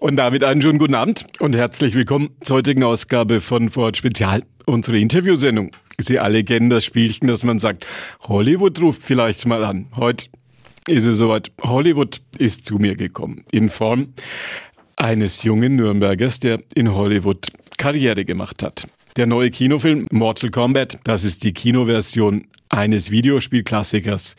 Und 0.00 0.16
damit 0.16 0.42
einen 0.44 0.62
schönen 0.62 0.78
guten 0.78 0.94
Abend 0.94 1.26
und 1.40 1.54
herzlich 1.54 1.94
willkommen 1.94 2.30
zur 2.40 2.56
heutigen 2.56 2.82
Ausgabe 2.84 3.42
von 3.42 3.68
Ford 3.68 3.98
Spezial, 3.98 4.42
unsere 4.64 4.98
Interviewsendung. 4.98 5.72
Sie 6.00 6.18
alle 6.18 6.42
kennen 6.42 6.70
das 6.70 6.86
Spielchen, 6.86 7.28
dass 7.28 7.44
man 7.44 7.58
sagt, 7.58 7.86
Hollywood 8.26 8.80
ruft 8.80 9.02
vielleicht 9.02 9.44
mal 9.44 9.62
an. 9.62 9.88
Heute 9.94 10.28
ist 10.86 11.04
es 11.04 11.18
soweit. 11.18 11.52
Hollywood 11.60 12.22
ist 12.38 12.64
zu 12.64 12.76
mir 12.76 12.96
gekommen 12.96 13.44
in 13.52 13.68
Form 13.68 14.14
eines 14.96 15.42
jungen 15.42 15.76
Nürnbergers, 15.76 16.40
der 16.40 16.60
in 16.74 16.94
Hollywood 16.94 17.48
Karriere 17.76 18.24
gemacht 18.24 18.62
hat. 18.62 18.86
Der 19.16 19.26
neue 19.26 19.50
Kinofilm 19.50 20.06
Mortal 20.12 20.50
Kombat, 20.50 20.98
das 21.02 21.24
ist 21.24 21.42
die 21.42 21.52
Kinoversion 21.52 22.44
eines 22.68 23.10
Videospielklassikers, 23.10 24.36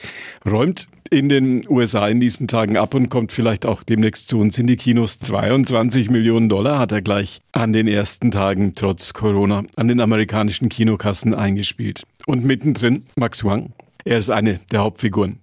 räumt 0.49 0.87
in 1.09 1.27
den 1.27 1.67
USA 1.69 2.07
in 2.07 2.21
diesen 2.21 2.47
Tagen 2.47 2.77
ab 2.77 2.93
und 2.93 3.09
kommt 3.09 3.33
vielleicht 3.33 3.65
auch 3.65 3.83
demnächst 3.83 4.29
zu 4.29 4.39
uns 4.39 4.57
in 4.57 4.67
die 4.67 4.77
Kinos. 4.77 5.19
22 5.19 6.09
Millionen 6.09 6.47
Dollar 6.47 6.79
hat 6.79 6.93
er 6.93 7.01
gleich 7.01 7.41
an 7.51 7.73
den 7.73 7.89
ersten 7.89 8.31
Tagen 8.31 8.73
trotz 8.73 9.13
Corona 9.13 9.63
an 9.75 9.89
den 9.89 9.99
amerikanischen 9.99 10.69
Kinokassen 10.69 11.35
eingespielt. 11.35 12.03
Und 12.25 12.45
mittendrin 12.45 13.03
Max 13.17 13.43
Wang. 13.43 13.73
Er 14.05 14.19
ist 14.19 14.31
eine 14.31 14.61
der 14.71 14.79
Hauptfiguren. 14.79 15.39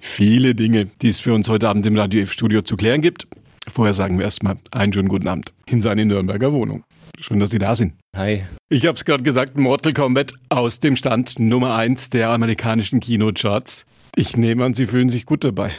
Viele 0.00 0.54
Dinge, 0.54 0.86
die 1.02 1.08
es 1.08 1.20
für 1.20 1.34
uns 1.34 1.50
heute 1.50 1.68
Abend 1.68 1.84
im 1.84 1.96
Radio 1.96 2.22
F-Studio 2.22 2.62
zu 2.62 2.76
klären 2.76 3.02
gibt. 3.02 3.26
Vorher 3.68 3.94
sagen 3.94 4.18
wir 4.18 4.24
erstmal 4.24 4.56
einen 4.72 4.92
schönen 4.92 5.08
guten 5.08 5.28
Abend 5.28 5.52
in 5.66 5.82
seine 5.82 6.06
Nürnberger 6.06 6.52
Wohnung. 6.52 6.82
Schön, 7.20 7.38
dass 7.38 7.50
Sie 7.50 7.58
da 7.58 7.74
sind. 7.74 7.94
Hi. 8.16 8.44
Ich 8.68 8.86
habe 8.86 8.96
es 8.96 9.04
gerade 9.04 9.22
gesagt, 9.22 9.56
Mortal 9.56 9.92
Kombat 9.92 10.34
aus 10.48 10.80
dem 10.80 10.96
Stand 10.96 11.38
Nummer 11.38 11.76
1 11.76 12.10
der 12.10 12.30
amerikanischen 12.30 13.00
Kinocharts. 13.00 13.86
Ich 14.16 14.36
nehme 14.36 14.64
an, 14.64 14.74
Sie 14.74 14.86
fühlen 14.86 15.08
sich 15.08 15.26
gut 15.26 15.44
dabei. 15.44 15.70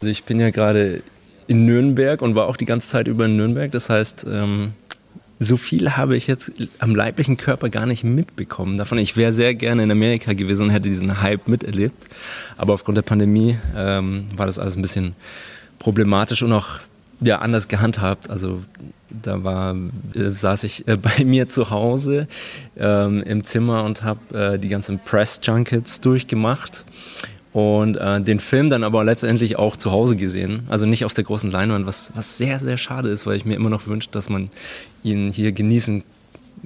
Also 0.00 0.08
ich 0.08 0.24
bin 0.24 0.40
ja 0.40 0.50
gerade 0.50 1.02
in 1.46 1.66
Nürnberg 1.66 2.22
und 2.22 2.34
war 2.34 2.46
auch 2.46 2.56
die 2.56 2.66
ganze 2.66 2.88
Zeit 2.88 3.06
über 3.06 3.26
in 3.26 3.36
Nürnberg. 3.36 3.70
Das 3.72 3.90
heißt, 3.90 4.26
ähm, 4.28 4.72
so 5.40 5.56
viel 5.56 5.92
habe 5.96 6.16
ich 6.16 6.26
jetzt 6.26 6.52
am 6.78 6.94
leiblichen 6.94 7.36
Körper 7.36 7.68
gar 7.68 7.86
nicht 7.86 8.04
mitbekommen 8.04 8.78
davon. 8.78 8.98
Ich 8.98 9.16
wäre 9.16 9.32
sehr 9.32 9.54
gerne 9.54 9.82
in 9.82 9.90
Amerika 9.90 10.32
gewesen 10.32 10.64
und 10.64 10.70
hätte 10.70 10.88
diesen 10.88 11.20
Hype 11.20 11.48
miterlebt. 11.48 12.06
Aber 12.56 12.74
aufgrund 12.74 12.96
der 12.96 13.02
Pandemie 13.02 13.58
ähm, 13.76 14.26
war 14.36 14.46
das 14.46 14.58
alles 14.58 14.76
ein 14.76 14.82
bisschen 14.82 15.14
problematisch 15.78 16.42
und 16.42 16.52
auch 16.52 16.78
ja, 17.20 17.38
anders 17.38 17.68
gehandhabt. 17.68 18.30
Also 18.30 18.62
da 19.10 19.44
war, 19.44 19.76
äh, 20.14 20.30
saß 20.30 20.64
ich 20.64 20.86
äh, 20.88 20.96
bei 21.18 21.24
mir 21.24 21.48
zu 21.48 21.70
Hause 21.70 22.28
ähm, 22.76 23.22
im 23.22 23.44
Zimmer 23.44 23.84
und 23.84 24.02
habe 24.02 24.54
äh, 24.54 24.58
die 24.58 24.68
ganzen 24.68 24.98
Press 24.98 25.40
Junkets 25.42 26.00
durchgemacht 26.00 26.84
und 27.52 27.96
äh, 27.96 28.20
den 28.20 28.40
Film 28.40 28.68
dann 28.68 28.82
aber 28.82 29.04
letztendlich 29.04 29.56
auch 29.56 29.76
zu 29.76 29.92
Hause 29.92 30.16
gesehen. 30.16 30.64
Also 30.68 30.86
nicht 30.86 31.04
auf 31.04 31.14
der 31.14 31.24
großen 31.24 31.50
Leinwand, 31.50 31.86
was, 31.86 32.10
was 32.14 32.36
sehr, 32.36 32.58
sehr 32.58 32.78
schade 32.78 33.08
ist, 33.08 33.26
weil 33.26 33.36
ich 33.36 33.44
mir 33.44 33.54
immer 33.54 33.70
noch 33.70 33.86
wünsche, 33.86 34.08
dass 34.10 34.28
man 34.28 34.50
ihn 35.02 35.30
hier 35.30 35.52
genießen 35.52 36.02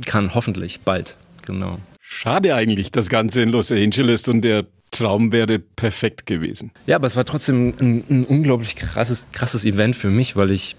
kann, 0.07 0.35
hoffentlich 0.35 0.81
bald. 0.81 1.17
Genau. 1.45 1.79
Schade 2.01 2.55
eigentlich, 2.55 2.91
das 2.91 3.11
Ganze 3.11 3.43
in 3.43 3.51
Los 3.51 3.71
Angeles 3.71 4.29
und 4.29 4.41
der 4.41 4.65
Traum 4.99 5.33
wäre 5.33 5.59
perfekt 5.59 6.27
gewesen. 6.27 6.71
Ja, 6.87 6.97
aber 6.97 7.07
es 7.07 7.17
war 7.17 7.25
trotzdem 7.25 7.75
ein, 7.81 8.05
ein 8.09 8.25
unglaublich 8.25 8.77
krasses, 8.77 9.27
krasses 9.33 9.65
Event 9.65 9.97
für 9.97 10.11
mich, 10.11 10.37
weil 10.37 10.51
ich 10.51 10.77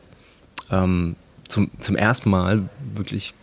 ähm, 0.72 1.16
zum, 1.48 1.72
zum 1.80 1.96
ersten 1.96 2.30
Mal 2.30 2.70
wirklich 2.94 3.34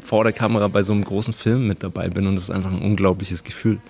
vor 0.00 0.24
der 0.24 0.32
Kamera 0.32 0.68
bei 0.68 0.82
so 0.82 0.92
einem 0.92 1.04
großen 1.04 1.34
Film 1.34 1.66
mit 1.66 1.82
dabei 1.82 2.08
bin 2.08 2.26
und 2.26 2.34
es 2.34 2.44
ist 2.44 2.50
einfach 2.50 2.70
ein 2.70 2.80
unglaubliches 2.80 3.44
Gefühl. 3.44 3.80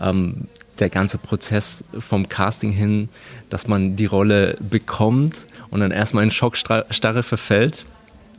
Ähm, 0.00 0.48
der 0.78 0.90
ganze 0.90 1.18
Prozess 1.18 1.84
vom 1.98 2.28
Casting 2.28 2.70
hin, 2.70 3.08
dass 3.50 3.66
man 3.66 3.96
die 3.96 4.06
Rolle 4.06 4.56
bekommt 4.60 5.46
und 5.70 5.80
dann 5.80 5.90
erstmal 5.90 6.24
in 6.24 6.30
Schockstarre 6.30 7.22
verfällt 7.22 7.84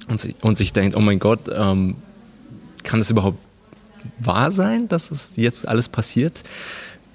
und 0.08 0.22
sich, 0.22 0.36
und 0.42 0.58
sich 0.58 0.74
denkt, 0.74 0.96
oh 0.96 1.02
mein 1.02 1.20
Gott, 1.20 1.42
ähm, 1.52 1.96
kann 2.84 3.02
es 3.02 3.12
überhaupt 3.12 3.40
wahr 4.20 4.52
sein, 4.52 4.88
dass 4.88 5.12
es 5.12 5.34
jetzt 5.36 5.68
alles 5.68 5.90
passiert? 5.90 6.44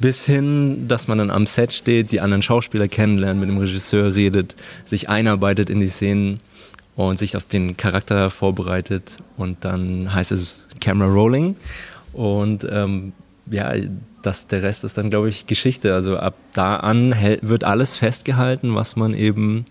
Bis 0.00 0.24
hin, 0.24 0.88
dass 0.88 1.06
man 1.08 1.18
dann 1.18 1.30
am 1.30 1.46
Set 1.46 1.72
steht, 1.72 2.10
die 2.12 2.20
anderen 2.20 2.42
Schauspieler 2.42 2.88
kennenlernt, 2.88 3.38
mit 3.40 3.48
dem 3.48 3.58
Regisseur 3.58 4.14
redet, 4.14 4.56
sich 4.84 5.08
einarbeitet 5.08 5.70
in 5.70 5.80
die 5.80 5.86
Szenen 5.86 6.40
und 6.96 7.18
sich 7.18 7.36
auf 7.36 7.46
den 7.46 7.76
Charakter 7.76 8.30
vorbereitet 8.30 9.18
und 9.36 9.64
dann 9.64 10.12
heißt 10.12 10.32
es 10.32 10.66
Camera 10.80 11.08
Rolling 11.08 11.56
und 12.12 12.66
ähm, 12.70 13.12
ja, 13.50 13.74
das, 14.22 14.46
der 14.46 14.62
Rest 14.62 14.84
ist 14.84 14.96
dann, 14.96 15.10
glaube 15.10 15.28
ich, 15.28 15.46
Geschichte. 15.46 15.94
Also 15.94 16.16
ab 16.16 16.34
da 16.52 16.76
an 16.76 17.14
wird 17.42 17.64
alles 17.64 17.96
festgehalten, 17.96 18.74
was 18.74 18.96
man 18.96 19.14
eben, 19.14 19.64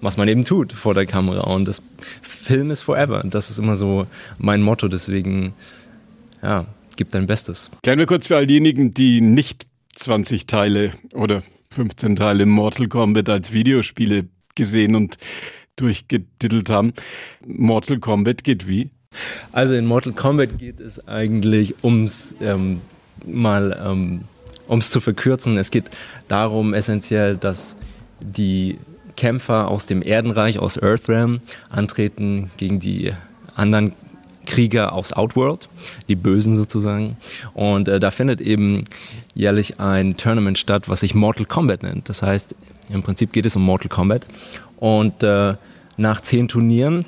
was 0.00 0.16
man 0.16 0.28
eben 0.28 0.44
tut 0.44 0.72
vor 0.72 0.94
der 0.94 1.06
Kamera. 1.06 1.42
Und 1.42 1.66
das 1.66 1.80
Film 2.20 2.70
ist 2.70 2.82
forever. 2.82 3.22
Das 3.24 3.50
ist 3.50 3.58
immer 3.58 3.76
so 3.76 4.06
mein 4.38 4.60
Motto. 4.60 4.88
Deswegen, 4.88 5.54
ja, 6.42 6.66
gib 6.96 7.10
dein 7.10 7.26
Bestes. 7.26 7.70
Klären 7.82 7.98
wir 7.98 8.06
kurz 8.06 8.26
für 8.26 8.36
all 8.36 8.46
diejenigen, 8.46 8.90
die 8.92 9.20
nicht 9.20 9.66
20 9.94 10.46
Teile 10.46 10.92
oder 11.12 11.42
15 11.70 12.16
Teile 12.16 12.46
Mortal 12.46 12.88
Kombat 12.88 13.28
als 13.28 13.52
Videospiele 13.52 14.26
gesehen 14.54 14.94
und 14.94 15.16
durchgedittelt 15.76 16.70
haben. 16.70 16.92
Mortal 17.46 17.98
Kombat 17.98 18.44
geht 18.44 18.68
wie? 18.68 18.90
Also 19.52 19.74
in 19.74 19.86
Mortal 19.86 20.12
Kombat 20.12 20.58
geht 20.58 20.80
es 20.80 21.06
eigentlich 21.06 21.74
ums 21.82 22.36
ähm, 22.40 22.80
mal 23.24 23.80
ähm, 23.84 24.24
um 24.66 24.78
es 24.78 24.90
zu 24.90 25.00
verkürzen, 25.00 25.58
es 25.58 25.70
geht 25.70 25.90
darum 26.28 26.74
essentiell, 26.74 27.36
dass 27.36 27.76
die 28.20 28.78
Kämpfer 29.16 29.68
aus 29.68 29.86
dem 29.86 30.02
Erdenreich, 30.02 30.58
aus 30.58 30.76
Earthrealm, 30.76 31.40
antreten 31.68 32.50
gegen 32.56 32.80
die 32.80 33.12
anderen 33.54 33.92
Krieger 34.46 34.92
aus 34.92 35.12
Outworld, 35.12 35.68
die 36.08 36.16
Bösen 36.16 36.56
sozusagen. 36.56 37.16
Und 37.54 37.88
äh, 37.88 38.00
da 38.00 38.10
findet 38.10 38.40
eben 38.40 38.84
jährlich 39.34 39.80
ein 39.80 40.16
Tournament 40.16 40.58
statt, 40.58 40.88
was 40.88 41.00
sich 41.00 41.14
Mortal 41.14 41.46
Kombat 41.46 41.82
nennt. 41.82 42.08
Das 42.08 42.22
heißt, 42.22 42.54
im 42.92 43.02
Prinzip 43.02 43.32
geht 43.32 43.46
es 43.46 43.56
um 43.56 43.62
Mortal 43.62 43.88
Kombat. 43.88 44.26
Und 44.76 45.22
äh, 45.22 45.54
nach 45.96 46.20
zehn 46.20 46.48
Turnieren, 46.48 47.04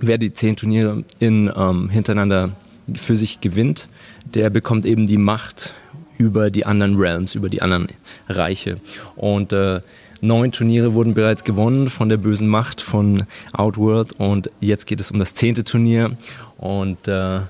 wer 0.00 0.18
die 0.18 0.32
zehn 0.32 0.56
Turniere 0.56 1.04
in, 1.18 1.50
ähm, 1.54 1.88
hintereinander 1.90 2.52
für 2.94 3.16
sich 3.16 3.40
gewinnt, 3.40 3.88
der 4.34 4.50
bekommt 4.50 4.86
eben 4.86 5.06
die 5.06 5.18
Macht 5.18 5.74
über 6.18 6.50
die 6.50 6.64
anderen 6.66 6.96
Realms, 6.96 7.34
über 7.34 7.48
die 7.48 7.62
anderen 7.62 7.88
Reiche. 8.28 8.76
Und 9.16 9.52
äh, 9.52 9.80
neun 10.20 10.52
Turniere 10.52 10.94
wurden 10.94 11.14
bereits 11.14 11.44
gewonnen 11.44 11.88
von 11.88 12.08
der 12.08 12.16
bösen 12.16 12.48
Macht 12.48 12.80
von 12.80 13.24
Outworld 13.52 14.12
und 14.18 14.50
jetzt 14.60 14.86
geht 14.86 15.00
es 15.00 15.10
um 15.10 15.18
das 15.18 15.34
zehnte 15.34 15.64
Turnier 15.64 16.16
und 16.62 17.08
äh, 17.08 17.40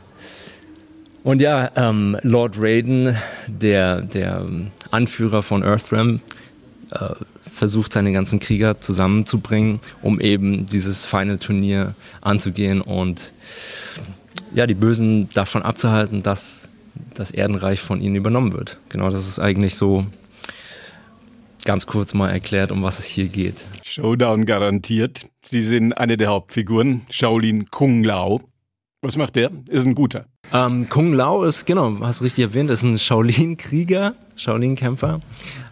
und 1.24 1.40
ja, 1.40 1.70
ähm, 1.76 2.16
Lord 2.22 2.56
Raiden, 2.58 3.16
der, 3.46 4.00
der 4.00 4.44
Anführer 4.90 5.44
von 5.44 5.62
Earthrealm, 5.62 6.20
äh, 6.90 7.10
versucht 7.54 7.92
seine 7.92 8.12
ganzen 8.12 8.40
Krieger 8.40 8.80
zusammenzubringen, 8.80 9.78
um 10.02 10.20
eben 10.20 10.66
dieses 10.66 11.04
Final 11.04 11.38
Turnier 11.38 11.94
anzugehen 12.22 12.80
und 12.80 13.32
ja, 14.52 14.66
die 14.66 14.74
Bösen 14.74 15.28
davon 15.32 15.62
abzuhalten, 15.62 16.24
dass 16.24 16.68
das 17.14 17.30
Erdenreich 17.30 17.80
von 17.80 18.00
ihnen 18.00 18.16
übernommen 18.16 18.52
wird. 18.52 18.78
Genau, 18.88 19.08
das 19.08 19.28
ist 19.28 19.38
eigentlich 19.38 19.76
so 19.76 20.06
ganz 21.64 21.86
kurz 21.86 22.14
mal 22.14 22.30
erklärt, 22.30 22.72
um 22.72 22.82
was 22.82 22.98
es 22.98 23.04
hier 23.04 23.28
geht. 23.28 23.64
Showdown 23.84 24.44
garantiert. 24.44 25.26
Sie 25.42 25.62
sind 25.62 25.92
eine 25.92 26.16
der 26.16 26.28
Hauptfiguren, 26.28 27.02
Shaolin 27.10 27.70
Kung 27.70 28.02
Lao. 28.02 28.40
Was 29.04 29.16
macht 29.16 29.34
der? 29.34 29.50
Ist 29.68 29.84
ein 29.84 29.96
guter. 29.96 30.26
Ähm, 30.52 30.88
Kung 30.88 31.12
Lao 31.12 31.42
ist, 31.42 31.66
genau, 31.66 31.98
hast 32.02 32.22
richtig 32.22 32.44
erwähnt, 32.44 32.70
ist 32.70 32.84
ein 32.84 33.00
Shaolin-Krieger, 33.00 34.14
Shaolin-Kämpfer 34.36 35.18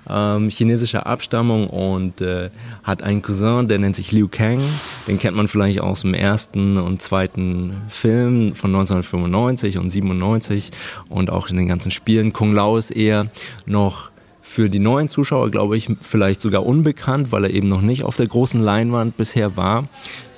ähm, 0.09 0.49
chinesischer 0.51 1.07
Abstammung 1.07 1.69
und 1.69 2.21
äh, 2.21 2.51
hat 2.83 3.05
einen 3.05 3.23
Cousin, 3.23 3.69
der 3.69 3.79
nennt 3.79 3.95
sich 3.95 4.11
Liu 4.11 4.27
Kang. 4.27 4.61
Den 5.07 5.21
kennt 5.21 5.37
man 5.37 5.47
vielleicht 5.47 5.81
aus 5.81 6.01
dem 6.01 6.13
ersten 6.13 6.77
und 6.77 7.03
zweiten 7.03 7.83
Film 7.89 8.57
von 8.57 8.75
1995 8.75 9.79
und 9.79 9.91
97 9.91 10.73
und 11.09 11.31
auch 11.31 11.51
in 11.51 11.57
den 11.57 11.69
ganzen 11.69 11.93
Spielen. 11.93 12.33
Kung 12.33 12.53
Lao 12.53 12.77
ist 12.79 12.91
eher 12.91 13.29
noch 13.65 14.11
für 14.41 14.69
die 14.69 14.81
neuen 14.81 15.07
Zuschauer, 15.07 15.53
glaube 15.53 15.77
ich, 15.77 15.89
vielleicht 16.01 16.41
sogar 16.41 16.67
unbekannt, 16.67 17.31
weil 17.31 17.45
er 17.45 17.51
eben 17.51 17.69
noch 17.69 17.83
nicht 17.83 18.03
auf 18.03 18.17
der 18.17 18.27
großen 18.27 18.61
Leinwand 18.61 19.17
bisher 19.17 19.57
war. 19.57 19.89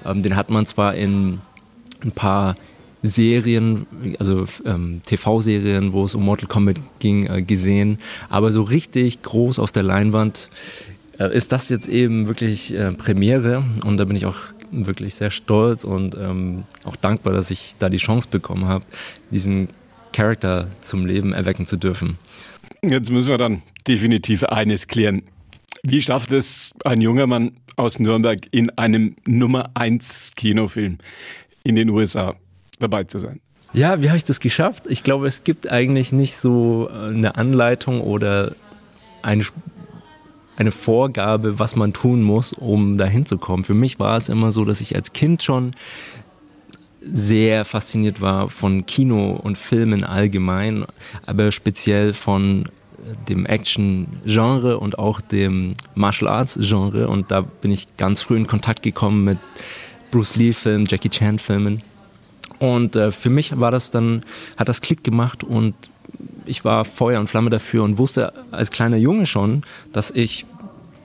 Ähm, 0.04 0.22
den 0.22 0.36
hat 0.36 0.50
man 0.50 0.66
zwar 0.66 0.94
in 0.94 1.40
ein 2.04 2.12
paar 2.12 2.56
Serien, 3.02 3.86
also 4.18 4.44
ähm, 4.64 5.00
TV-Serien, 5.04 5.92
wo 5.92 6.04
es 6.04 6.14
um 6.14 6.24
Mortal 6.24 6.48
Kombat 6.48 6.76
ging, 7.00 7.26
äh, 7.26 7.42
gesehen. 7.42 7.98
Aber 8.28 8.52
so 8.52 8.62
richtig 8.62 9.22
groß 9.22 9.58
auf 9.58 9.72
der 9.72 9.82
Leinwand 9.82 10.48
äh, 11.18 11.34
ist 11.36 11.52
das 11.52 11.68
jetzt 11.68 11.88
eben 11.88 12.26
wirklich 12.26 12.74
äh, 12.74 12.92
Premiere 12.92 13.64
und 13.84 13.96
da 13.96 14.04
bin 14.04 14.16
ich 14.16 14.26
auch 14.26 14.36
wirklich 14.70 15.14
sehr 15.14 15.30
stolz 15.30 15.84
und 15.84 16.14
ähm, 16.14 16.64
auch 16.84 16.96
dankbar, 16.96 17.32
dass 17.32 17.50
ich 17.50 17.74
da 17.78 17.88
die 17.88 17.98
Chance 17.98 18.28
bekommen 18.30 18.66
habe, 18.66 18.84
diesen 19.30 19.68
Charakter 20.12 20.68
zum 20.80 21.04
Leben 21.04 21.32
erwecken 21.32 21.66
zu 21.66 21.76
dürfen. 21.76 22.18
Jetzt 22.82 23.10
müssen 23.10 23.28
wir 23.28 23.38
dann 23.38 23.62
definitiv 23.86 24.44
eines 24.44 24.86
klären. 24.86 25.22
Wie 25.82 26.00
schafft 26.00 26.32
es 26.32 26.72
ein 26.84 27.00
junger 27.00 27.26
Mann 27.26 27.52
aus 27.76 27.98
Nürnberg 27.98 28.38
in 28.50 28.70
einem 28.78 29.16
Nummer 29.26 29.70
1 29.74 30.32
Kinofilm 30.36 30.98
in 31.64 31.74
den 31.74 31.90
USA 31.90 32.36
dabei 32.82 33.04
zu 33.04 33.18
sein? 33.18 33.40
Ja, 33.72 34.02
wie 34.02 34.08
habe 34.08 34.18
ich 34.18 34.24
das 34.24 34.40
geschafft? 34.40 34.84
Ich 34.88 35.02
glaube, 35.02 35.26
es 35.26 35.44
gibt 35.44 35.70
eigentlich 35.70 36.12
nicht 36.12 36.36
so 36.36 36.90
äh, 36.90 37.08
eine 37.08 37.36
Anleitung 37.36 38.02
oder 38.02 38.54
eine, 39.22 39.44
eine 40.56 40.72
Vorgabe, 40.72 41.58
was 41.58 41.74
man 41.74 41.92
tun 41.92 42.22
muss, 42.22 42.52
um 42.52 42.98
dahin 42.98 43.24
zu 43.24 43.38
kommen. 43.38 43.64
Für 43.64 43.74
mich 43.74 43.98
war 43.98 44.18
es 44.18 44.28
immer 44.28 44.52
so, 44.52 44.64
dass 44.64 44.80
ich 44.80 44.94
als 44.94 45.12
Kind 45.12 45.42
schon 45.42 45.70
sehr 47.00 47.64
fasziniert 47.64 48.20
war 48.20 48.48
von 48.48 48.86
Kino 48.86 49.32
und 49.32 49.58
Filmen 49.58 50.04
allgemein, 50.04 50.84
aber 51.26 51.50
speziell 51.50 52.12
von 52.12 52.68
dem 53.28 53.46
Action-Genre 53.46 54.78
und 54.78 54.98
auch 54.98 55.20
dem 55.20 55.74
Martial 55.94 56.30
Arts-Genre. 56.30 57.08
Und 57.08 57.30
da 57.30 57.40
bin 57.40 57.70
ich 57.70 57.96
ganz 57.96 58.20
früh 58.20 58.36
in 58.36 58.46
Kontakt 58.46 58.82
gekommen 58.82 59.24
mit 59.24 59.38
Bruce 60.10 60.36
Lee-Filmen, 60.36 60.86
Jackie 60.86 61.08
Chan-Filmen. 61.08 61.82
Und 62.62 62.94
äh, 62.94 63.10
für 63.10 63.28
mich 63.28 63.58
war 63.58 63.72
das 63.72 63.90
dann, 63.90 64.22
hat 64.56 64.68
das 64.68 64.80
Klick 64.80 65.02
gemacht 65.02 65.42
und 65.42 65.74
ich 66.46 66.64
war 66.64 66.84
Feuer 66.84 67.18
und 67.18 67.26
Flamme 67.26 67.50
dafür 67.50 67.82
und 67.82 67.98
wusste 67.98 68.32
als 68.52 68.70
kleiner 68.70 68.98
Junge 68.98 69.26
schon, 69.26 69.64
dass 69.92 70.12
ich 70.12 70.46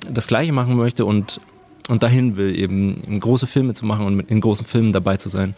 das 0.07 0.27
Gleiche 0.27 0.54
machen 0.54 0.75
möchte 0.77 1.04
und, 1.04 1.42
und 1.89 2.04
dahin 2.04 2.38
will, 2.38 2.56
eben 2.56 3.19
große 3.19 3.48
Filme 3.48 3.74
zu 3.74 3.88
machen 3.88 4.06
und 4.06 4.19
in 4.30 4.39
großen 4.39 4.68
Filmen 4.68 4.94
dabei 4.94 5.18
zu 5.18 5.30
sein. 5.30 5.56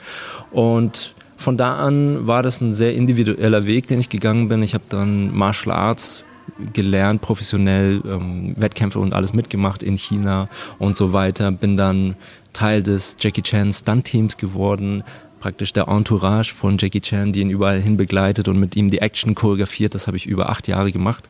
Und 0.51 1.13
von 1.35 1.57
da 1.57 1.73
an 1.73 2.25
war 2.25 2.43
das 2.43 2.61
ein 2.61 2.73
sehr 2.73 2.95
individueller 2.95 3.65
Weg, 3.65 3.87
den 3.87 3.99
ich 3.99 4.07
gegangen 4.07 4.47
bin. 4.47 4.63
Ich 4.63 4.75
habe 4.75 4.85
dann 4.87 5.35
Martial 5.35 5.75
Arts 5.75 6.23
gelernt, 6.71 7.21
professionell 7.21 8.01
ähm, 8.05 8.53
Wettkämpfe 8.55 8.99
und 8.99 9.13
alles 9.13 9.33
mitgemacht 9.33 9.83
in 9.83 9.97
China 9.97 10.45
und 10.77 10.95
so 10.95 11.11
weiter. 11.11 11.51
Bin 11.51 11.75
dann 11.75 12.15
Teil 12.53 12.83
des 12.83 13.17
Jackie 13.19 13.41
Chan 13.41 13.73
Stunt-Teams 13.73 14.37
geworden, 14.37 15.03
praktisch 15.39 15.73
der 15.73 15.87
Entourage 15.87 16.53
von 16.53 16.77
Jackie 16.77 17.01
Chan, 17.01 17.33
die 17.33 17.41
ihn 17.41 17.49
überall 17.49 17.79
hin 17.79 17.97
begleitet 17.97 18.47
und 18.47 18.59
mit 18.59 18.75
ihm 18.75 18.89
die 18.89 18.99
Action 18.99 19.35
choreografiert. 19.35 19.95
Das 19.95 20.07
habe 20.07 20.17
ich 20.17 20.25
über 20.25 20.49
acht 20.49 20.67
Jahre 20.67 20.91
gemacht 20.91 21.29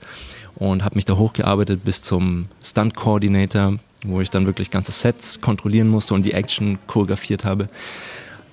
und 0.55 0.83
habe 0.83 0.95
mich 0.95 1.05
da 1.05 1.15
hochgearbeitet 1.15 1.83
bis 1.83 2.01
zum 2.01 2.45
Stunt-Coordinator, 2.63 3.79
wo 4.05 4.21
ich 4.21 4.29
dann 4.29 4.45
wirklich 4.45 4.71
ganze 4.71 4.91
Sets 4.91 5.41
kontrollieren 5.41 5.87
musste 5.87 6.13
und 6.13 6.23
die 6.23 6.33
Action 6.33 6.79
choreografiert 6.87 7.45
habe. 7.45 7.67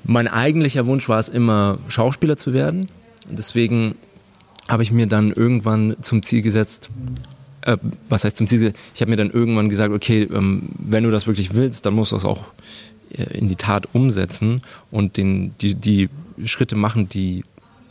Mein 0.04 0.28
eigentlicher 0.28 0.86
Wunsch 0.86 1.08
war 1.08 1.18
es 1.18 1.28
immer, 1.28 1.78
Schauspieler 1.88 2.36
zu 2.36 2.52
werden. 2.52 2.88
Deswegen 3.28 3.96
habe 4.68 4.82
ich 4.82 4.92
mir 4.92 5.06
dann 5.06 5.32
irgendwann 5.32 5.96
zum 6.00 6.22
Ziel 6.22 6.42
gesetzt, 6.42 6.90
äh, 7.62 7.76
was 8.08 8.24
heißt 8.24 8.36
zum 8.36 8.46
Ziel? 8.46 8.72
Ich 8.94 9.00
habe 9.00 9.10
mir 9.10 9.16
dann 9.16 9.30
irgendwann 9.30 9.68
gesagt, 9.68 9.92
okay, 9.92 10.28
ähm, 10.32 10.68
wenn 10.78 11.04
du 11.04 11.10
das 11.10 11.26
wirklich 11.26 11.54
willst, 11.54 11.84
dann 11.86 11.94
musst 11.94 12.12
du 12.12 12.16
das 12.16 12.24
auch 12.24 12.44
in 13.10 13.48
die 13.48 13.56
Tat 13.56 13.88
umsetzen 13.92 14.62
und 14.90 15.16
den, 15.16 15.54
die, 15.58 15.74
die 15.74 16.08
Schritte 16.44 16.76
machen, 16.76 17.08
die 17.08 17.44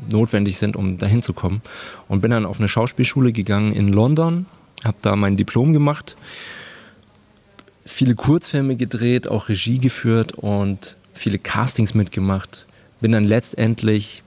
notwendig 0.09 0.57
sind, 0.57 0.75
um 0.75 0.97
dahin 0.97 1.21
zu 1.21 1.33
kommen. 1.33 1.62
Und 2.07 2.21
bin 2.21 2.31
dann 2.31 2.45
auf 2.45 2.59
eine 2.59 2.67
Schauspielschule 2.67 3.31
gegangen 3.31 3.73
in 3.73 3.91
London, 3.91 4.45
habe 4.83 4.97
da 5.01 5.15
mein 5.15 5.38
Diplom 5.38 5.73
gemacht, 5.73 6.15
viele 7.85 8.15
Kurzfilme 8.15 8.75
gedreht, 8.75 9.27
auch 9.27 9.50
Regie 9.50 9.77
geführt 9.77 10.33
und 10.33 10.97
viele 11.13 11.39
Castings 11.39 11.94
mitgemacht. 11.94 12.65
Bin 13.00 13.11
dann 13.11 13.25
letztendlich 13.25 14.23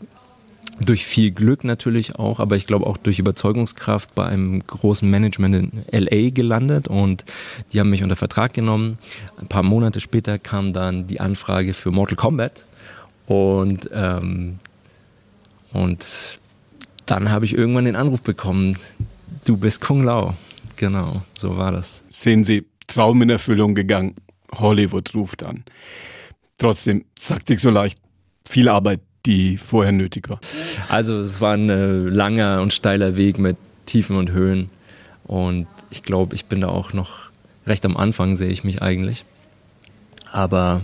durch 0.81 1.07
viel 1.07 1.31
Glück 1.31 1.65
natürlich 1.65 2.17
auch, 2.17 2.41
aber 2.41 2.57
ich 2.57 2.67
glaube 2.67 2.87
auch 2.87 2.97
durch 2.97 3.19
Überzeugungskraft 3.19 4.15
bei 4.15 4.27
einem 4.27 4.65
großen 4.67 5.09
Management 5.09 5.55
in 5.91 6.05
LA 6.05 6.31
gelandet 6.31 6.89
und 6.89 7.25
die 7.73 7.81
haben 7.81 7.91
mich 7.91 8.03
unter 8.03 8.17
Vertrag 8.17 8.53
genommen. 8.53 8.99
Ein 9.39 9.49
paar 9.49 9.63
Monate 9.63 10.01
später 10.01 10.39
kam 10.39 10.73
dann 10.73 11.07
die 11.07 11.21
Anfrage 11.21 11.75
für 11.75 11.91
Mortal 11.91 12.17
Kombat 12.17 12.65
und, 13.27 13.91
ähm, 13.93 14.59
und 15.73 16.39
dann 17.07 17.31
habe 17.31 17.45
ich 17.45 17.55
irgendwann 17.55 17.87
den 17.87 17.97
Anruf 17.97 18.23
bekommen, 18.23 18.77
du 19.45 19.57
bist 19.57 19.81
Kung 19.81 20.05
Lao. 20.05 20.35
Genau, 20.77 21.23
so 21.37 21.57
war 21.57 21.73
das. 21.73 22.05
Sehen 22.09 22.45
Sie, 22.45 22.67
Traum 22.87 23.21
in 23.23 23.31
Erfüllung 23.31 23.75
gegangen. 23.75 24.15
Hollywood 24.55 25.15
ruft 25.15 25.43
an. 25.43 25.65
Trotzdem 26.57 27.05
sagt 27.19 27.49
sich 27.49 27.61
so 27.61 27.71
leicht, 27.71 27.99
viel 28.47 28.69
Arbeit 28.69 29.01
die 29.29 29.59
vorher 29.59 29.93
nötig 29.93 30.29
war? 30.29 30.41
Also 30.89 31.19
es 31.19 31.41
war 31.41 31.55
ein 31.55 31.71
äh, 31.71 31.99
langer 31.99 32.63
und 32.63 32.73
steiler 32.73 33.17
Weg 33.17 33.39
mit 33.39 33.57
Tiefen 33.87 34.17
und 34.17 34.31
Höhen. 34.31 34.71
Und 35.25 35.67
ich 35.91 36.03
glaube, 36.03 36.35
ich 36.35 36.47
bin 36.47 36.61
da 36.61 36.69
auch 36.69 36.93
noch 36.93 37.31
recht 37.67 37.85
am 37.85 37.97
Anfang, 37.97 38.37
sehe 38.37 38.49
ich 38.49 38.65
mich 38.65 38.83
eigentlich. 38.83 39.25
Aber 40.31 40.83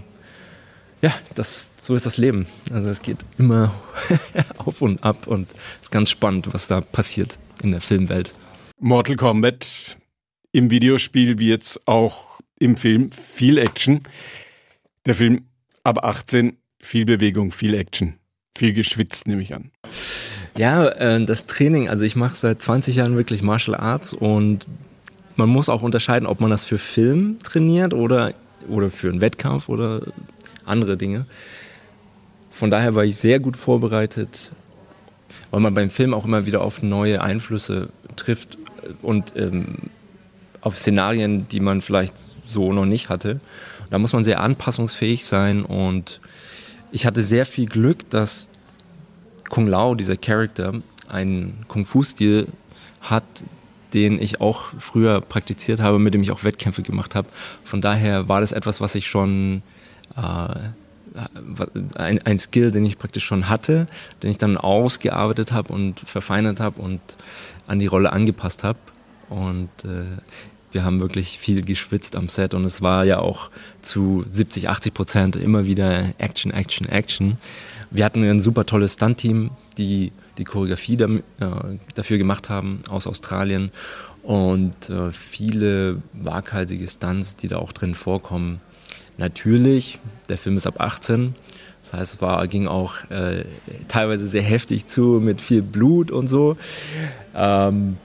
ja, 1.02 1.12
das, 1.34 1.68
so 1.76 1.94
ist 1.94 2.06
das 2.06 2.16
Leben. 2.16 2.46
Also 2.70 2.88
es 2.88 3.02
geht 3.02 3.18
immer 3.38 3.74
auf 4.58 4.82
und 4.82 5.02
ab 5.02 5.26
und 5.26 5.50
es 5.50 5.84
ist 5.84 5.92
ganz 5.92 6.10
spannend, 6.10 6.52
was 6.52 6.68
da 6.68 6.80
passiert 6.80 7.38
in 7.62 7.72
der 7.72 7.80
Filmwelt. 7.80 8.34
Mortal 8.78 9.16
Kombat 9.16 9.96
im 10.52 10.70
Videospiel 10.70 11.38
wie 11.38 11.48
jetzt 11.48 11.86
auch 11.86 12.40
im 12.58 12.76
Film 12.76 13.10
viel 13.12 13.58
Action. 13.58 14.00
Der 15.06 15.14
Film 15.14 15.46
ab 15.82 16.04
18 16.04 16.56
viel 16.80 17.04
Bewegung, 17.04 17.52
viel 17.52 17.74
Action. 17.74 18.14
Viel 18.56 18.72
geschwitzt, 18.72 19.26
nehme 19.26 19.42
ich 19.42 19.54
an. 19.54 19.70
Ja, 20.56 20.86
äh, 20.86 21.24
das 21.24 21.46
Training, 21.46 21.88
also 21.88 22.04
ich 22.04 22.14
mache 22.14 22.36
seit 22.36 22.62
20 22.62 22.96
Jahren 22.96 23.16
wirklich 23.16 23.42
Martial 23.42 23.76
Arts 23.76 24.12
und 24.12 24.66
man 25.36 25.48
muss 25.48 25.68
auch 25.68 25.82
unterscheiden, 25.82 26.26
ob 26.26 26.40
man 26.40 26.50
das 26.50 26.64
für 26.64 26.78
Film 26.78 27.38
trainiert 27.42 27.92
oder, 27.92 28.34
oder 28.68 28.90
für 28.90 29.08
einen 29.08 29.20
Wettkampf 29.20 29.68
oder 29.68 30.02
andere 30.64 30.96
Dinge. 30.96 31.26
Von 32.50 32.70
daher 32.70 32.94
war 32.94 33.04
ich 33.04 33.16
sehr 33.16 33.40
gut 33.40 33.56
vorbereitet, 33.56 34.50
weil 35.50 35.60
man 35.60 35.74
beim 35.74 35.90
Film 35.90 36.14
auch 36.14 36.24
immer 36.24 36.46
wieder 36.46 36.62
auf 36.62 36.82
neue 36.82 37.20
Einflüsse 37.20 37.88
trifft 38.14 38.58
und 39.02 39.32
ähm, 39.34 39.90
auf 40.60 40.78
Szenarien, 40.78 41.48
die 41.48 41.58
man 41.58 41.80
vielleicht 41.80 42.14
so 42.46 42.72
noch 42.72 42.86
nicht 42.86 43.08
hatte. 43.08 43.40
Da 43.90 43.98
muss 43.98 44.12
man 44.12 44.22
sehr 44.22 44.40
anpassungsfähig 44.40 45.24
sein 45.24 45.64
und 45.64 46.20
ich 46.94 47.06
hatte 47.06 47.22
sehr 47.22 47.44
viel 47.44 47.66
Glück, 47.66 48.08
dass 48.10 48.46
Kung 49.48 49.66
Lao, 49.66 49.96
dieser 49.96 50.16
Charakter, 50.16 50.74
einen 51.08 51.64
Kung-Fu-Stil 51.66 52.46
hat, 53.00 53.24
den 53.92 54.22
ich 54.22 54.40
auch 54.40 54.66
früher 54.78 55.20
praktiziert 55.20 55.80
habe, 55.80 55.98
mit 55.98 56.14
dem 56.14 56.22
ich 56.22 56.30
auch 56.30 56.44
Wettkämpfe 56.44 56.82
gemacht 56.82 57.16
habe. 57.16 57.28
Von 57.64 57.80
daher 57.80 58.28
war 58.28 58.40
das 58.40 58.52
etwas, 58.52 58.80
was 58.80 58.94
ich 58.94 59.08
schon 59.08 59.62
äh, 60.16 60.20
ein, 61.96 62.22
ein 62.22 62.38
Skill, 62.38 62.70
den 62.70 62.84
ich 62.84 62.96
praktisch 62.96 63.24
schon 63.24 63.48
hatte, 63.48 63.88
den 64.22 64.30
ich 64.30 64.38
dann 64.38 64.56
ausgearbeitet 64.56 65.50
habe 65.50 65.72
und 65.72 65.98
verfeinert 65.98 66.60
habe 66.60 66.80
und 66.80 67.00
an 67.66 67.80
die 67.80 67.86
Rolle 67.86 68.12
angepasst 68.12 68.62
habe. 68.62 68.78
Und 69.30 69.70
äh, 69.84 70.20
wir 70.74 70.84
haben 70.84 71.00
wirklich 71.00 71.38
viel 71.38 71.64
geschwitzt 71.64 72.16
am 72.16 72.28
Set 72.28 72.52
und 72.52 72.64
es 72.64 72.82
war 72.82 73.04
ja 73.04 73.20
auch 73.20 73.50
zu 73.80 74.24
70, 74.26 74.68
80 74.68 74.92
Prozent 74.92 75.36
immer 75.36 75.66
wieder 75.66 76.12
Action, 76.18 76.52
Action, 76.52 76.88
Action. 76.88 77.38
Wir 77.90 78.04
hatten 78.04 78.24
ein 78.24 78.40
super 78.40 78.66
tolles 78.66 78.94
Stunt-Team, 78.94 79.50
die 79.78 80.12
die 80.36 80.44
Choreografie 80.44 81.00
äh, 81.00 81.20
dafür 81.94 82.18
gemacht 82.18 82.48
haben 82.48 82.82
aus 82.88 83.06
Australien 83.06 83.70
und 84.24 84.90
äh, 84.90 85.12
viele 85.12 86.02
waghalsige 86.12 86.88
Stunts, 86.88 87.36
die 87.36 87.48
da 87.48 87.58
auch 87.58 87.72
drin 87.72 87.94
vorkommen. 87.94 88.60
Natürlich, 89.16 90.00
der 90.28 90.38
Film 90.38 90.56
ist 90.56 90.66
ab 90.66 90.80
18, 90.80 91.36
das 91.82 91.92
heißt, 91.92 92.14
es 92.14 92.22
war, 92.22 92.48
ging 92.48 92.66
auch 92.66 92.94
äh, 93.10 93.44
teilweise 93.86 94.26
sehr 94.26 94.42
heftig 94.42 94.86
zu 94.86 95.20
mit 95.22 95.40
viel 95.40 95.62
Blut 95.62 96.10
und 96.10 96.26
so. 96.26 96.56
Ähm, 97.34 97.98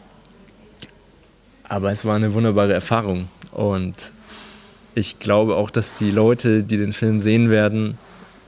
aber 1.69 1.91
es 1.91 2.03
war 2.03 2.15
eine 2.15 2.33
wunderbare 2.33 2.73
Erfahrung 2.73 3.27
und 3.51 4.11
ich 4.95 5.19
glaube 5.19 5.55
auch, 5.55 5.69
dass 5.69 5.95
die 5.95 6.11
Leute, 6.11 6.63
die 6.63 6.77
den 6.77 6.93
Film 6.93 7.19
sehen 7.19 7.49
werden, 7.49 7.97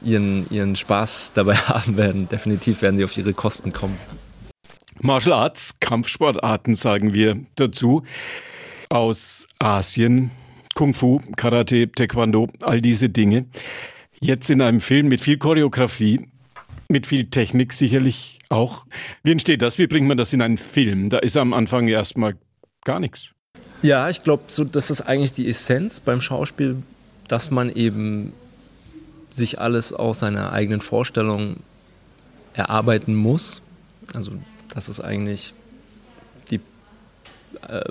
ihren, 0.04 0.50
ihren 0.50 0.76
Spaß 0.76 1.34
dabei 1.34 1.56
haben 1.68 1.98
werden. 1.98 2.28
Definitiv 2.28 2.82
werden 2.82 2.98
sie 2.98 3.04
auf 3.04 3.16
ihre 3.16 3.34
Kosten 3.34 3.72
kommen. 3.72 3.98
Martial 5.00 5.34
Arts, 5.34 5.76
Kampfsportarten 5.80 6.76
sagen 6.76 7.14
wir 7.14 7.40
dazu. 7.56 8.04
Aus 8.90 9.48
Asien, 9.60 10.32
Kung 10.76 10.94
Fu, 10.94 11.22
Karate, 11.38 11.90
Taekwondo, 11.92 12.50
all 12.62 12.82
diese 12.82 13.10
Dinge. 13.10 13.46
Jetzt 14.20 14.50
in 14.50 14.62
einem 14.62 14.82
Film 14.82 15.08
mit 15.08 15.22
viel 15.22 15.38
Choreografie, 15.38 16.28
mit 16.90 17.08
viel 17.08 17.26
Technik 17.30 17.72
sicherlich 17.72 18.40
auch. 18.50 18.86
Wie 19.24 19.32
entsteht 19.32 19.62
das? 19.62 19.78
Wie 19.78 19.88
bringt 19.88 20.08
man 20.08 20.18
das 20.18 20.34
in 20.34 20.42
einen 20.42 20.58
Film? 20.58 21.10
Da 21.10 21.20
ist 21.20 21.38
am 21.38 21.54
Anfang 21.54 21.88
erstmal 21.88 22.36
gar 22.84 23.00
nichts. 23.00 23.30
Ja, 23.82 24.10
ich 24.10 24.22
glaube, 24.22 24.44
so, 24.48 24.64
das 24.64 24.92
ist 24.92 25.02
eigentlich 25.02 25.34
die 25.34 25.50
Essenz 25.50 26.00
beim 26.00 26.22
Schauspiel, 26.22 26.84
dass 27.28 27.50
man 27.50 27.72
eben 27.72 28.34
sich 29.30 29.60
alles 29.60 29.94
aus 29.94 30.20
seiner 30.20 30.52
eigenen 30.52 30.82
Vorstellung 30.82 31.58
erarbeiten 32.54 33.16
muss. 33.16 33.62
Also 34.14 34.34
das 34.74 34.90
ist 34.90 35.02
eigentlich 35.02 35.54
die 36.50 36.60
äh, 37.68 37.82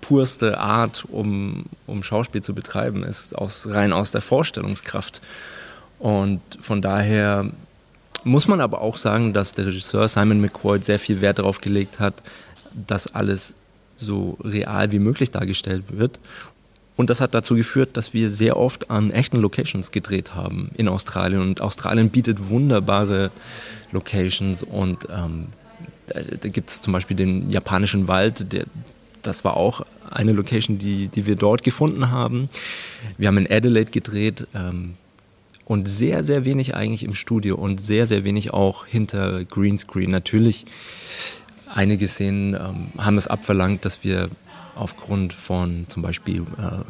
purste 0.00 0.58
Art, 0.58 1.04
um, 1.10 1.66
um 1.86 2.02
Schauspiel 2.02 2.42
zu 2.42 2.54
betreiben, 2.54 3.04
ist 3.04 3.36
aus, 3.36 3.66
rein 3.68 3.92
aus 3.92 4.10
der 4.10 4.22
Vorstellungskraft. 4.22 5.20
Und 5.98 6.40
von 6.60 6.80
daher 6.80 7.50
muss 8.24 8.48
man 8.48 8.60
aber 8.60 8.80
auch 8.80 8.96
sagen, 8.96 9.32
dass 9.32 9.54
der 9.54 9.66
Regisseur 9.66 10.08
Simon 10.08 10.40
McCoy 10.40 10.82
sehr 10.82 10.98
viel 10.98 11.20
Wert 11.20 11.38
darauf 11.38 11.60
gelegt 11.60 12.00
hat, 12.00 12.14
dass 12.86 13.06
alles 13.14 13.54
so 13.98 14.38
real 14.42 14.90
wie 14.92 14.98
möglich 14.98 15.30
dargestellt 15.30 15.84
wird. 15.88 16.20
Und 16.96 17.10
das 17.10 17.20
hat 17.20 17.34
dazu 17.34 17.54
geführt, 17.54 17.90
dass 17.96 18.12
wir 18.12 18.28
sehr 18.28 18.56
oft 18.56 18.90
an 18.90 19.12
echten 19.12 19.40
Locations 19.40 19.92
gedreht 19.92 20.34
haben 20.34 20.70
in 20.76 20.88
Australien. 20.88 21.40
Und 21.40 21.60
Australien 21.60 22.10
bietet 22.10 22.48
wunderbare 22.48 23.30
Locations. 23.92 24.64
Und 24.64 25.06
ähm, 25.08 25.46
da, 26.06 26.20
da 26.22 26.48
gibt 26.48 26.70
es 26.70 26.82
zum 26.82 26.92
Beispiel 26.92 27.16
den 27.16 27.50
japanischen 27.50 28.08
Wald, 28.08 28.52
der, 28.52 28.64
das 29.22 29.44
war 29.44 29.56
auch 29.56 29.86
eine 30.10 30.32
Location, 30.32 30.78
die, 30.78 31.06
die 31.06 31.26
wir 31.26 31.36
dort 31.36 31.62
gefunden 31.62 32.10
haben. 32.10 32.48
Wir 33.16 33.28
haben 33.28 33.38
in 33.38 33.50
Adelaide 33.50 33.92
gedreht. 33.92 34.48
Ähm, 34.54 34.94
und 35.68 35.86
sehr, 35.86 36.24
sehr 36.24 36.46
wenig 36.46 36.74
eigentlich 36.74 37.04
im 37.04 37.14
Studio 37.14 37.54
und 37.54 37.78
sehr, 37.78 38.06
sehr 38.06 38.24
wenig 38.24 38.54
auch 38.54 38.86
hinter 38.86 39.44
Greenscreen. 39.44 40.10
Natürlich, 40.10 40.64
einige 41.74 42.08
Szenen 42.08 42.54
ähm, 42.54 42.88
haben 42.98 43.18
es 43.18 43.26
abverlangt, 43.26 43.84
dass 43.84 44.04
wir 44.04 44.30
aufgrund 44.74 45.32
von 45.32 45.86
zum 45.88 46.02
Beispiel, 46.02 46.42
äh, 46.58 46.84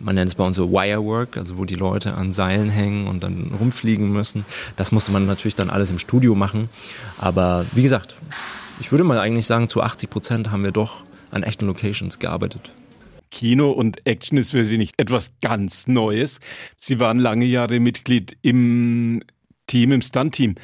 man 0.00 0.14
nennt 0.14 0.28
es 0.28 0.34
bei 0.34 0.44
uns 0.44 0.56
so 0.56 0.70
Wirework, 0.70 1.36
also 1.36 1.58
wo 1.58 1.64
die 1.64 1.74
Leute 1.74 2.14
an 2.14 2.32
Seilen 2.32 2.70
hängen 2.70 3.06
und 3.06 3.22
dann 3.22 3.52
rumfliegen 3.58 4.10
müssen. 4.12 4.44
Das 4.76 4.92
musste 4.92 5.12
man 5.12 5.26
natürlich 5.26 5.54
dann 5.54 5.70
alles 5.70 5.90
im 5.90 5.98
Studio 5.98 6.34
machen. 6.34 6.68
Aber 7.18 7.66
wie 7.72 7.82
gesagt, 7.82 8.16
ich 8.80 8.92
würde 8.92 9.04
mal 9.04 9.18
eigentlich 9.18 9.46
sagen, 9.46 9.68
zu 9.68 9.82
80 9.82 10.10
Prozent 10.10 10.50
haben 10.50 10.62
wir 10.62 10.72
doch 10.72 11.04
an 11.30 11.42
echten 11.42 11.66
Locations 11.66 12.18
gearbeitet. 12.18 12.70
Kino 13.30 13.70
und 13.70 14.06
Action 14.06 14.38
ist 14.38 14.52
für 14.52 14.64
Sie 14.64 14.78
nicht 14.78 14.94
etwas 14.98 15.32
ganz 15.42 15.86
Neues. 15.86 16.40
Sie 16.76 16.98
waren 16.98 17.18
lange 17.18 17.44
Jahre 17.44 17.78
Mitglied 17.78 18.36
im 18.42 19.22
Team, 19.66 19.92
im 19.92 20.00
Stunt-Team 20.00 20.54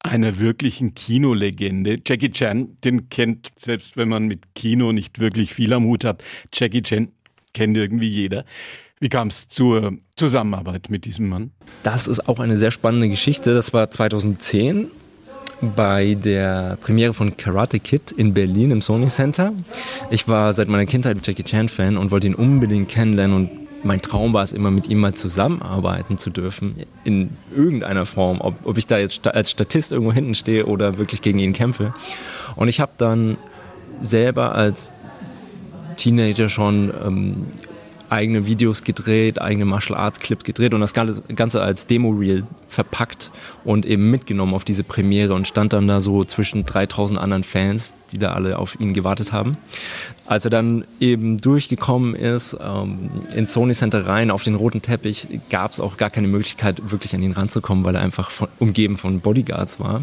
einer 0.00 0.38
wirklichen 0.38 0.94
Kinolegende. 0.94 1.98
Jackie 2.06 2.30
Chan, 2.30 2.76
den 2.84 3.08
kennt, 3.08 3.50
selbst 3.58 3.96
wenn 3.96 4.08
man 4.08 4.26
mit 4.26 4.54
Kino 4.54 4.92
nicht 4.92 5.18
wirklich 5.18 5.54
viel 5.54 5.72
am 5.72 5.84
Hut 5.84 6.04
hat, 6.04 6.22
Jackie 6.52 6.82
Chan 6.82 7.08
kennt 7.52 7.76
irgendwie 7.76 8.08
jeder. 8.08 8.44
Wie 9.00 9.08
kam 9.08 9.28
es 9.28 9.48
zur 9.48 9.98
Zusammenarbeit 10.16 10.88
mit 10.88 11.04
diesem 11.04 11.28
Mann? 11.28 11.50
Das 11.82 12.08
ist 12.08 12.28
auch 12.28 12.40
eine 12.40 12.56
sehr 12.56 12.70
spannende 12.70 13.08
Geschichte. 13.08 13.54
Das 13.54 13.74
war 13.74 13.90
2010 13.90 14.90
bei 15.60 16.14
der 16.14 16.78
Premiere 16.80 17.14
von 17.14 17.36
Karate 17.36 17.80
Kid 17.80 18.12
in 18.12 18.34
Berlin 18.34 18.70
im 18.70 18.82
Sony 18.82 19.08
Center. 19.08 19.52
Ich 20.10 20.28
war 20.28 20.52
seit 20.52 20.68
meiner 20.68 20.86
Kindheit 20.86 21.26
Jackie 21.26 21.44
Chan 21.44 21.68
Fan 21.68 21.96
und 21.96 22.10
wollte 22.10 22.26
ihn 22.26 22.34
unbedingt 22.34 22.88
kennenlernen 22.88 23.36
und 23.36 23.65
mein 23.86 24.02
Traum 24.02 24.32
war 24.34 24.42
es 24.42 24.52
immer, 24.52 24.70
mit 24.70 24.88
ihm 24.88 25.00
mal 25.00 25.14
zusammenarbeiten 25.14 26.18
zu 26.18 26.30
dürfen, 26.30 26.76
in 27.04 27.30
irgendeiner 27.54 28.06
Form, 28.06 28.40
ob, 28.40 28.54
ob 28.64 28.78
ich 28.78 28.86
da 28.86 28.98
jetzt 28.98 29.26
als 29.26 29.50
Statist 29.50 29.92
irgendwo 29.92 30.12
hinten 30.12 30.34
stehe 30.34 30.66
oder 30.66 30.98
wirklich 30.98 31.22
gegen 31.22 31.38
ihn 31.38 31.52
kämpfe. 31.52 31.94
Und 32.56 32.68
ich 32.68 32.80
habe 32.80 32.92
dann 32.96 33.38
selber 34.00 34.54
als 34.54 34.88
Teenager 35.96 36.48
schon 36.48 36.92
ähm, 37.04 37.46
eigene 38.10 38.46
Videos 38.46 38.84
gedreht, 38.84 39.40
eigene 39.40 39.64
Martial 39.64 39.98
Arts 39.98 40.20
Clips 40.20 40.44
gedreht 40.44 40.74
und 40.74 40.80
das 40.80 40.92
Ganze 40.92 41.62
als 41.62 41.86
Demo-Reel 41.86 42.44
verpackt 42.68 43.30
und 43.64 43.86
eben 43.86 44.10
mitgenommen 44.10 44.54
auf 44.54 44.64
diese 44.64 44.84
Premiere 44.84 45.34
und 45.34 45.46
stand 45.46 45.72
dann 45.72 45.88
da 45.88 46.00
so 46.00 46.24
zwischen 46.24 46.64
3000 46.64 47.18
anderen 47.18 47.42
Fans, 47.42 47.96
die 48.12 48.18
da 48.18 48.32
alle 48.32 48.58
auf 48.58 48.78
ihn 48.80 48.94
gewartet 48.94 49.32
haben. 49.32 49.56
Als 50.26 50.44
er 50.44 50.50
dann 50.50 50.84
eben 51.00 51.38
durchgekommen 51.38 52.14
ist, 52.14 52.56
ähm, 52.60 53.10
ins 53.32 53.52
Sony 53.52 53.74
Center 53.74 54.06
rein, 54.06 54.30
auf 54.30 54.42
den 54.42 54.54
roten 54.54 54.82
Teppich, 54.82 55.28
gab 55.50 55.72
es 55.72 55.80
auch 55.80 55.96
gar 55.96 56.10
keine 56.10 56.28
Möglichkeit, 56.28 56.90
wirklich 56.90 57.14
an 57.14 57.22
ihn 57.22 57.32
ranzukommen, 57.32 57.84
weil 57.84 57.94
er 57.94 58.00
einfach 58.00 58.30
von, 58.30 58.48
umgeben 58.58 58.96
von 58.96 59.20
Bodyguards 59.20 59.78
war. 59.78 60.02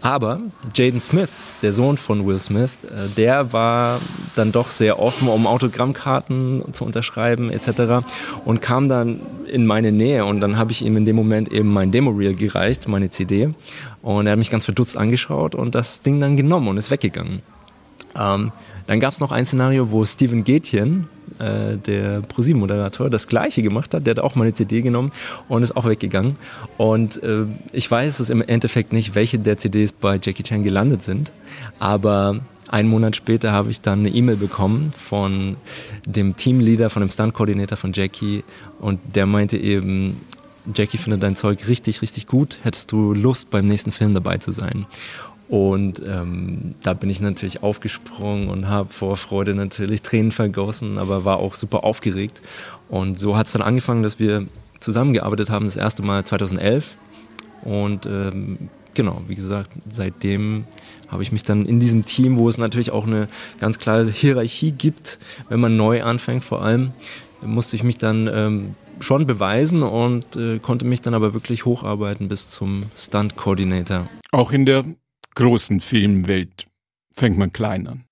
Aber 0.00 0.40
Jaden 0.74 1.00
Smith, 1.00 1.28
der 1.62 1.72
Sohn 1.72 1.96
von 1.96 2.26
Will 2.26 2.38
Smith, 2.38 2.78
äh, 2.84 3.08
der 3.16 3.52
war 3.52 4.00
dann 4.34 4.52
doch 4.52 4.70
sehr 4.70 4.98
offen, 4.98 5.28
um 5.28 5.46
Autogrammkarten 5.46 6.72
zu 6.72 6.84
unterschreiben 6.84 7.50
etc. 7.50 8.06
und 8.44 8.62
kam 8.62 8.88
dann 8.88 9.20
in 9.46 9.66
meine 9.66 9.92
Nähe 9.92 10.24
und 10.24 10.40
dann 10.40 10.56
habe 10.56 10.72
ich 10.72 10.82
ihm 10.82 10.96
in 10.96 11.04
dem 11.04 11.16
Moment 11.16 11.52
eben 11.52 11.70
mein 11.72 11.92
Demo-Reel 11.92 12.34
gereicht, 12.34 12.88
meine 12.88 13.10
CD 13.10 13.50
und 14.02 14.26
er 14.26 14.32
hat 14.32 14.38
mich 14.38 14.50
ganz 14.50 14.64
verdutzt 14.64 14.96
angeschaut 14.96 15.54
und 15.54 15.74
das 15.74 16.02
Ding 16.02 16.20
dann 16.20 16.36
genommen 16.36 16.68
und 16.68 16.76
ist 16.76 16.90
weggegangen. 16.90 17.40
Ähm, 18.18 18.52
dann 18.86 19.00
gab 19.00 19.12
es 19.12 19.20
noch 19.20 19.32
ein 19.32 19.46
Szenario, 19.46 19.90
wo 19.90 20.04
Steven 20.04 20.44
Gätjen, 20.44 21.08
äh, 21.38 21.76
der 21.76 22.20
ProSieben-Moderator, 22.22 23.08
das 23.08 23.26
gleiche 23.26 23.62
gemacht 23.62 23.94
hat. 23.94 24.06
Der 24.06 24.16
hat 24.16 24.22
auch 24.22 24.34
meine 24.34 24.52
CD 24.52 24.82
genommen 24.82 25.12
und 25.48 25.62
ist 25.62 25.76
auch 25.76 25.86
weggegangen. 25.86 26.36
Und 26.76 27.22
äh, 27.22 27.46
ich 27.72 27.90
weiß 27.90 28.20
es 28.20 28.28
im 28.28 28.42
Endeffekt 28.42 28.92
nicht, 28.92 29.14
welche 29.14 29.38
der 29.38 29.56
CDs 29.56 29.92
bei 29.92 30.18
Jackie 30.22 30.42
Chan 30.42 30.64
gelandet 30.64 31.02
sind. 31.02 31.32
Aber 31.78 32.40
einen 32.68 32.88
Monat 32.88 33.16
später 33.16 33.52
habe 33.52 33.70
ich 33.70 33.80
dann 33.80 34.00
eine 34.00 34.08
E-Mail 34.10 34.36
bekommen 34.36 34.92
von 34.96 35.56
dem 36.04 36.36
Teamleader, 36.36 36.90
von 36.90 37.00
dem 37.02 37.10
Stunt-Koordinator 37.10 37.76
von 37.76 37.92
Jackie. 37.92 38.44
Und 38.80 39.00
der 39.14 39.26
meinte 39.26 39.56
eben, 39.56 40.20
Jackie 40.74 40.98
findet 40.98 41.22
dein 41.22 41.36
Zeug 41.36 41.66
richtig, 41.66 42.02
richtig 42.02 42.26
gut. 42.26 42.60
Hättest 42.62 42.92
du 42.92 43.12
Lust, 43.14 43.50
beim 43.50 43.64
nächsten 43.64 43.90
Film 43.90 44.14
dabei 44.14 44.38
zu 44.38 44.52
sein? 44.52 44.86
Und 45.48 46.00
ähm, 46.06 46.76
da 46.82 46.94
bin 46.94 47.10
ich 47.10 47.20
natürlich 47.20 47.62
aufgesprungen 47.62 48.48
und 48.48 48.68
habe 48.68 48.88
vor 48.88 49.16
Freude 49.16 49.54
natürlich 49.54 50.00
Tränen 50.00 50.32
vergossen, 50.32 50.98
aber 50.98 51.24
war 51.24 51.38
auch 51.38 51.54
super 51.54 51.84
aufgeregt. 51.84 52.40
Und 52.88 53.18
so 53.18 53.36
hat 53.36 53.48
es 53.48 53.52
dann 53.52 53.62
angefangen, 53.62 54.02
dass 54.02 54.18
wir 54.18 54.46
zusammengearbeitet 54.78 55.50
haben, 55.50 55.66
das 55.66 55.76
erste 55.76 56.02
Mal 56.02 56.24
2011. 56.24 56.96
Und 57.64 58.06
ähm, 58.06 58.70
genau, 58.94 59.20
wie 59.28 59.34
gesagt, 59.34 59.70
seitdem 59.90 60.64
habe 61.08 61.22
ich 61.22 61.32
mich 61.32 61.42
dann 61.42 61.66
in 61.66 61.80
diesem 61.80 62.06
Team, 62.06 62.38
wo 62.38 62.48
es 62.48 62.56
natürlich 62.56 62.90
auch 62.90 63.06
eine 63.06 63.28
ganz 63.60 63.78
klare 63.78 64.10
Hierarchie 64.10 64.72
gibt, 64.72 65.18
wenn 65.48 65.60
man 65.60 65.76
neu 65.76 66.02
anfängt 66.02 66.44
vor 66.44 66.62
allem, 66.62 66.92
musste 67.44 67.76
ich 67.76 67.82
mich 67.82 67.98
dann 67.98 68.28
ähm, 68.32 68.74
schon 69.00 69.26
beweisen 69.26 69.82
und 69.82 70.36
äh, 70.36 70.58
konnte 70.58 70.84
mich 70.84 71.00
dann 71.00 71.14
aber 71.14 71.34
wirklich 71.34 71.64
hocharbeiten 71.64 72.28
bis 72.28 72.48
zum 72.50 72.84
Stunt-Coordinator. 72.96 74.08
Auch 74.30 74.52
in 74.52 74.66
der 74.66 74.84
großen 75.34 75.80
Filmwelt 75.80 76.66
fängt 77.14 77.38
man 77.38 77.52
klein 77.52 77.86
an. 77.86 78.04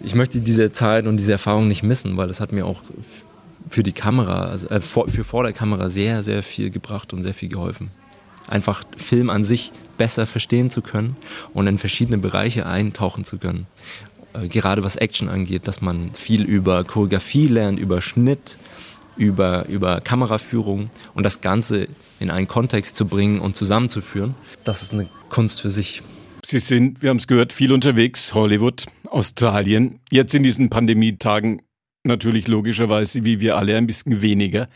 Ich 0.00 0.14
möchte 0.14 0.40
diese 0.40 0.70
Zeit 0.72 1.06
und 1.06 1.16
diese 1.16 1.32
Erfahrung 1.32 1.66
nicht 1.68 1.82
missen, 1.82 2.16
weil 2.16 2.28
das 2.28 2.40
hat 2.40 2.52
mir 2.52 2.66
auch 2.66 2.82
für 3.68 3.82
die 3.82 3.92
Kamera, 3.92 4.46
also 4.46 4.68
äh, 4.68 4.80
für 4.80 5.24
vor 5.24 5.42
der 5.42 5.52
Kamera 5.52 5.88
sehr, 5.88 6.22
sehr 6.22 6.42
viel 6.42 6.70
gebracht 6.70 7.12
und 7.12 7.22
sehr 7.22 7.34
viel 7.34 7.48
geholfen. 7.48 7.90
Einfach 8.46 8.84
Film 8.96 9.28
an 9.28 9.44
sich 9.44 9.72
besser 9.98 10.26
verstehen 10.26 10.70
zu 10.70 10.80
können 10.80 11.16
und 11.52 11.66
in 11.66 11.76
verschiedene 11.76 12.18
Bereiche 12.18 12.66
eintauchen 12.66 13.24
zu 13.24 13.38
können. 13.38 13.66
Äh, 14.32 14.48
gerade 14.48 14.84
was 14.84 14.96
Action 14.96 15.28
angeht, 15.28 15.68
dass 15.68 15.80
man 15.80 16.12
viel 16.14 16.42
über 16.42 16.84
Choreografie 16.84 17.48
lernt, 17.48 17.78
über 17.78 18.00
Schnitt, 18.00 18.56
über, 19.18 19.66
über 19.66 20.00
Kameraführung 20.00 20.90
und 21.14 21.24
das 21.24 21.40
Ganze 21.40 21.88
in 22.20 22.30
einen 22.30 22.48
Kontext 22.48 22.96
zu 22.96 23.06
bringen 23.06 23.40
und 23.40 23.56
zusammenzuführen, 23.56 24.34
das 24.64 24.82
ist 24.82 24.92
eine 24.92 25.08
Kunst 25.28 25.60
für 25.60 25.70
sich. 25.70 26.02
Sie 26.44 26.58
sind, 26.58 27.02
wir 27.02 27.10
haben 27.10 27.18
es 27.18 27.26
gehört, 27.26 27.52
viel 27.52 27.72
unterwegs, 27.72 28.32
Hollywood, 28.32 28.86
Australien. 29.10 30.00
Jetzt 30.10 30.34
in 30.34 30.42
diesen 30.42 30.70
Pandemietagen 30.70 31.62
natürlich 32.04 32.48
logischerweise, 32.48 33.24
wie 33.24 33.40
wir 33.40 33.56
alle, 33.56 33.76
ein 33.76 33.86
bisschen 33.86 34.22
weniger. 34.22 34.68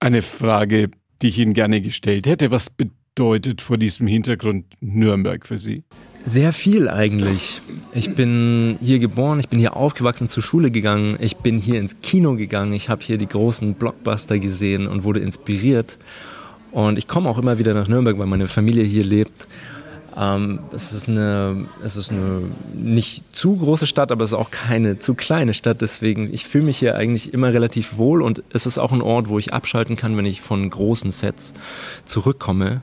Eine 0.00 0.22
Frage, 0.22 0.90
die 1.20 1.28
ich 1.28 1.38
Ihnen 1.38 1.54
gerne 1.54 1.80
gestellt 1.80 2.26
hätte. 2.26 2.50
Was 2.50 2.70
bedeutet 2.70 3.60
vor 3.60 3.76
diesem 3.76 4.06
Hintergrund 4.06 4.66
Nürnberg 4.80 5.46
für 5.46 5.58
Sie? 5.58 5.84
Sehr 6.24 6.52
viel 6.52 6.88
eigentlich. 6.88 7.60
Ich 7.92 8.14
bin 8.14 8.78
hier 8.80 9.00
geboren, 9.00 9.40
ich 9.40 9.48
bin 9.48 9.58
hier 9.58 9.76
aufgewachsen, 9.76 10.28
zur 10.28 10.42
Schule 10.42 10.70
gegangen, 10.70 11.16
ich 11.20 11.36
bin 11.38 11.58
hier 11.58 11.80
ins 11.80 12.00
Kino 12.00 12.36
gegangen, 12.36 12.72
ich 12.72 12.88
habe 12.88 13.02
hier 13.02 13.18
die 13.18 13.26
großen 13.26 13.74
Blockbuster 13.74 14.38
gesehen 14.38 14.86
und 14.86 15.04
wurde 15.04 15.20
inspiriert. 15.20 15.98
Und 16.70 16.96
ich 16.96 17.08
komme 17.08 17.28
auch 17.28 17.38
immer 17.38 17.58
wieder 17.58 17.74
nach 17.74 17.88
Nürnberg, 17.88 18.18
weil 18.18 18.26
meine 18.26 18.48
Familie 18.48 18.84
hier 18.84 19.04
lebt. 19.04 19.46
Ähm, 20.16 20.60
es, 20.72 20.92
ist 20.92 21.08
eine, 21.08 21.66
es 21.82 21.96
ist 21.96 22.10
eine 22.10 22.42
nicht 22.74 23.24
zu 23.36 23.56
große 23.56 23.86
Stadt, 23.86 24.12
aber 24.12 24.24
es 24.24 24.30
ist 24.30 24.38
auch 24.38 24.50
keine 24.50 24.98
zu 24.98 25.14
kleine 25.14 25.54
Stadt. 25.54 25.82
Deswegen, 25.82 26.32
ich 26.32 26.46
fühle 26.46 26.64
mich 26.64 26.78
hier 26.78 26.96
eigentlich 26.96 27.34
immer 27.34 27.52
relativ 27.52 27.98
wohl 27.98 28.22
und 28.22 28.42
es 28.52 28.64
ist 28.64 28.78
auch 28.78 28.92
ein 28.92 29.02
Ort, 29.02 29.28
wo 29.28 29.38
ich 29.38 29.52
abschalten 29.52 29.96
kann, 29.96 30.16
wenn 30.16 30.26
ich 30.26 30.40
von 30.40 30.68
großen 30.70 31.10
Sets 31.10 31.52
zurückkomme. 32.04 32.82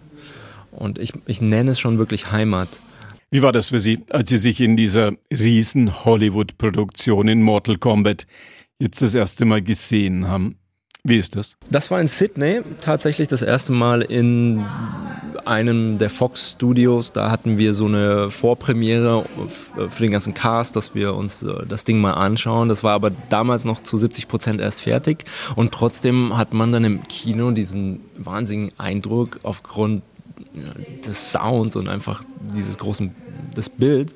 Und 0.72 1.00
ich, 1.00 1.13
ich 1.25 1.41
nenne 1.41 1.72
es 1.72 1.79
schon 1.79 1.98
wirklich 1.98 2.31
Heimat. 2.31 2.67
Wie 3.32 3.44
war 3.44 3.52
das 3.52 3.70
für 3.70 3.80
Sie, 3.80 4.00
als 4.10 4.30
Sie 4.30 4.38
sich 4.38 4.60
in 4.60 4.76
dieser 4.76 5.12
riesen 5.32 6.04
Hollywood-Produktion 6.04 7.28
in 7.28 7.44
Mortal 7.44 7.76
Kombat 7.76 8.26
jetzt 8.80 9.04
das 9.04 9.14
erste 9.14 9.46
Mal 9.46 9.62
gesehen 9.62 10.28
haben? 10.28 10.56
Wie 11.04 11.18
ist 11.18 11.36
das? 11.36 11.56
Das 11.70 11.92
war 11.92 12.02
in 12.02 12.08
Sydney 12.08 12.62
tatsächlich 12.82 13.28
das 13.28 13.42
erste 13.44 13.72
Mal 13.72 14.02
in 14.02 14.66
einem 15.46 16.00
der 16.00 16.10
Fox 16.10 16.54
Studios. 16.54 17.14
Da 17.14 17.30
hatten 17.30 17.60
wir 17.60 17.76
so 17.76 17.86
eine 17.86 18.32
Vorpremiere 18.32 19.26
für 19.48 20.04
den 20.04 20.12
ganzen 20.12 20.34
Cast, 20.34 20.76
dass 20.76 20.96
wir 20.96 21.14
uns 21.14 21.44
äh, 21.44 21.66
das 21.68 21.86
Ding 21.86 22.02
mal 22.02 22.14
anschauen. 22.14 22.68
Das 22.68 22.84
war 22.84 22.94
aber 22.94 23.12
damals 23.30 23.64
noch 23.64 23.82
zu 23.82 23.98
70 23.98 24.28
Prozent 24.28 24.60
erst 24.60 24.82
fertig. 24.82 25.24
Und 25.56 25.72
trotzdem 25.72 26.36
hat 26.36 26.54
man 26.54 26.72
dann 26.72 26.84
im 26.84 27.08
Kino 27.08 27.52
diesen 27.52 28.02
wahnsinnigen 28.18 28.78
Eindruck 28.78 29.40
aufgrund 29.44 30.02
des 31.05 31.31
Sounds 31.31 31.75
und 31.75 31.88
einfach 31.88 32.24
dieses 32.55 32.77
großen 32.77 33.12
des 33.55 33.69
Bilds. 33.69 34.15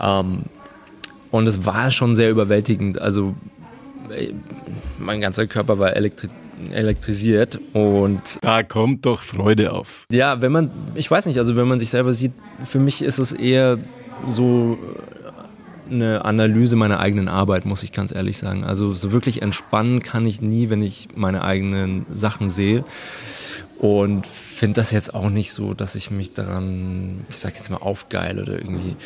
Ähm, 0.00 0.42
und 1.30 1.46
es 1.46 1.64
war 1.64 1.90
schon 1.90 2.16
sehr 2.16 2.30
überwältigend. 2.30 3.00
Also 3.00 3.34
äh, 4.10 4.32
mein 4.98 5.20
ganzer 5.20 5.46
Körper 5.46 5.78
war 5.78 5.96
elektrisch 5.96 6.30
elektrisiert 6.70 7.58
und 7.72 8.38
da 8.40 8.62
kommt 8.62 9.04
doch 9.04 9.22
Freude 9.22 9.72
auf. 9.72 10.06
Ja, 10.12 10.40
wenn 10.42 10.52
man, 10.52 10.70
ich 10.94 11.10
weiß 11.10 11.26
nicht, 11.26 11.38
also 11.38 11.56
wenn 11.56 11.66
man 11.66 11.80
sich 11.80 11.90
selber 11.90 12.12
sieht, 12.12 12.32
für 12.64 12.78
mich 12.78 13.02
ist 13.02 13.18
es 13.18 13.32
eher 13.32 13.78
so 14.28 14.78
eine 15.90 16.24
Analyse 16.24 16.76
meiner 16.76 17.00
eigenen 17.00 17.28
Arbeit, 17.28 17.64
muss 17.66 17.82
ich 17.82 17.92
ganz 17.92 18.14
ehrlich 18.14 18.38
sagen. 18.38 18.64
Also 18.64 18.94
so 18.94 19.12
wirklich 19.12 19.42
entspannen 19.42 20.00
kann 20.00 20.26
ich 20.26 20.40
nie, 20.40 20.70
wenn 20.70 20.82
ich 20.82 21.08
meine 21.14 21.42
eigenen 21.42 22.06
Sachen 22.12 22.48
sehe. 22.48 22.84
Und 23.78 24.26
finde 24.26 24.80
das 24.80 24.92
jetzt 24.92 25.12
auch 25.12 25.28
nicht 25.28 25.52
so, 25.52 25.74
dass 25.74 25.96
ich 25.96 26.10
mich 26.10 26.32
daran, 26.32 27.24
ich 27.28 27.38
sag 27.38 27.56
jetzt 27.56 27.70
mal, 27.70 27.78
aufgeile 27.78 28.42
oder 28.42 28.52
irgendwie. 28.52 28.96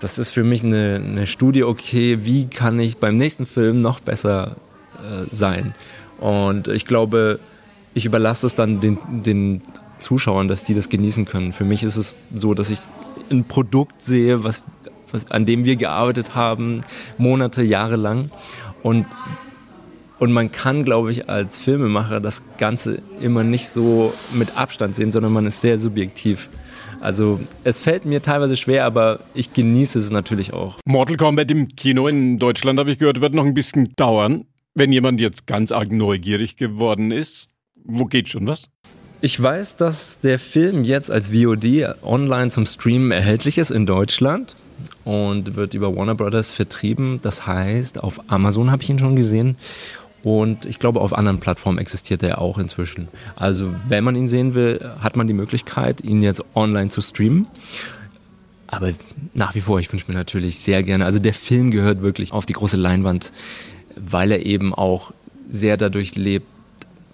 Das 0.00 0.18
ist 0.18 0.30
für 0.30 0.42
mich 0.42 0.64
eine, 0.64 0.96
eine 0.96 1.26
Studie, 1.26 1.62
okay, 1.62 2.24
wie 2.24 2.46
kann 2.46 2.80
ich 2.80 2.96
beim 2.96 3.14
nächsten 3.14 3.46
Film 3.46 3.80
noch 3.80 4.00
besser 4.00 4.56
äh, 4.98 5.26
sein? 5.30 5.74
Und 6.18 6.68
ich 6.68 6.84
glaube, 6.84 7.38
ich 7.94 8.06
überlasse 8.06 8.46
es 8.46 8.54
dann 8.56 8.80
den, 8.80 8.98
den 9.22 9.62
Zuschauern, 10.00 10.48
dass 10.48 10.64
die 10.64 10.74
das 10.74 10.88
genießen 10.88 11.24
können. 11.24 11.52
Für 11.52 11.64
mich 11.64 11.84
ist 11.84 11.96
es 11.96 12.14
so, 12.34 12.54
dass 12.54 12.70
ich 12.70 12.80
ein 13.30 13.44
Produkt 13.44 14.04
sehe, 14.04 14.42
was, 14.42 14.64
was, 15.12 15.30
an 15.30 15.46
dem 15.46 15.64
wir 15.64 15.76
gearbeitet 15.76 16.34
haben, 16.34 16.82
Monate, 17.18 17.62
Jahre 17.62 17.96
lang. 17.96 18.30
Und, 18.82 19.06
und 20.18 20.32
man 20.32 20.52
kann, 20.52 20.84
glaube 20.84 21.12
ich, 21.12 21.28
als 21.28 21.56
Filmemacher 21.56 22.20
das 22.20 22.42
Ganze 22.58 23.02
immer 23.20 23.44
nicht 23.44 23.68
so 23.68 24.14
mit 24.32 24.56
Abstand 24.56 24.96
sehen, 24.96 25.12
sondern 25.12 25.32
man 25.32 25.46
ist 25.46 25.60
sehr 25.60 25.78
subjektiv. 25.78 26.48
Also 27.00 27.40
es 27.64 27.80
fällt 27.80 28.06
mir 28.06 28.22
teilweise 28.22 28.56
schwer, 28.56 28.86
aber 28.86 29.20
ich 29.34 29.52
genieße 29.52 29.98
es 29.98 30.10
natürlich 30.10 30.52
auch. 30.52 30.76
Mortal 30.86 31.16
Kombat 31.16 31.50
im 31.50 31.68
Kino 31.68 32.08
in 32.08 32.38
Deutschland, 32.38 32.78
habe 32.78 32.92
ich 32.92 32.98
gehört, 32.98 33.20
wird 33.20 33.34
noch 33.34 33.44
ein 33.44 33.54
bisschen 33.54 33.92
dauern. 33.96 34.46
Wenn 34.74 34.92
jemand 34.92 35.20
jetzt 35.20 35.46
ganz 35.46 35.70
arg 35.70 35.92
neugierig 35.92 36.56
geworden 36.56 37.10
ist, 37.10 37.50
wo 37.84 38.06
geht 38.06 38.28
schon 38.28 38.46
was? 38.46 38.70
Ich 39.20 39.40
weiß, 39.40 39.76
dass 39.76 40.20
der 40.20 40.38
Film 40.38 40.84
jetzt 40.84 41.10
als 41.10 41.30
VOD 41.30 41.94
online 42.02 42.50
zum 42.50 42.66
Streamen 42.66 43.10
erhältlich 43.10 43.58
ist 43.58 43.70
in 43.70 43.86
Deutschland 43.86 44.56
und 45.04 45.56
wird 45.56 45.74
über 45.74 45.94
Warner 45.94 46.14
Brothers 46.14 46.50
vertrieben. 46.50 47.20
Das 47.22 47.46
heißt, 47.46 48.02
auf 48.02 48.20
Amazon 48.28 48.70
habe 48.70 48.82
ich 48.82 48.90
ihn 48.90 48.98
schon 48.98 49.16
gesehen 49.16 49.56
und 50.24 50.66
ich 50.66 50.80
glaube, 50.80 51.00
auf 51.00 51.12
anderen 51.12 51.38
Plattformen 51.38 51.78
existiert 51.78 52.24
er 52.24 52.40
auch 52.40 52.58
inzwischen. 52.58 53.06
Also, 53.36 53.72
wenn 53.86 54.02
man 54.02 54.16
ihn 54.16 54.26
sehen 54.26 54.54
will, 54.54 54.80
hat 54.98 55.14
man 55.14 55.28
die 55.28 55.34
Möglichkeit, 55.34 56.02
ihn 56.02 56.22
jetzt 56.22 56.42
online 56.56 56.90
zu 56.90 57.00
streamen. 57.00 57.46
Aber 58.66 58.90
nach 59.34 59.54
wie 59.54 59.60
vor, 59.60 59.78
ich 59.78 59.92
wünsche 59.92 60.06
mir 60.08 60.14
natürlich 60.14 60.58
sehr 60.58 60.82
gerne, 60.82 61.04
also 61.04 61.20
der 61.20 61.34
Film 61.34 61.70
gehört 61.70 62.02
wirklich 62.02 62.32
auf 62.32 62.46
die 62.46 62.54
große 62.54 62.76
Leinwand 62.76 63.30
weil 63.96 64.32
er 64.32 64.44
eben 64.44 64.74
auch 64.74 65.12
sehr 65.50 65.76
dadurch 65.76 66.16
lebt, 66.16 66.46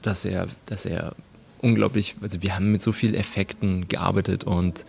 dass 0.02 0.24
er, 0.24 0.46
dass 0.66 0.86
er 0.86 1.14
unglaublich, 1.60 2.16
also 2.22 2.42
wir 2.42 2.54
haben 2.54 2.72
mit 2.72 2.82
so 2.82 2.92
vielen 2.92 3.14
Effekten 3.14 3.88
gearbeitet 3.88 4.44
und, 4.44 4.84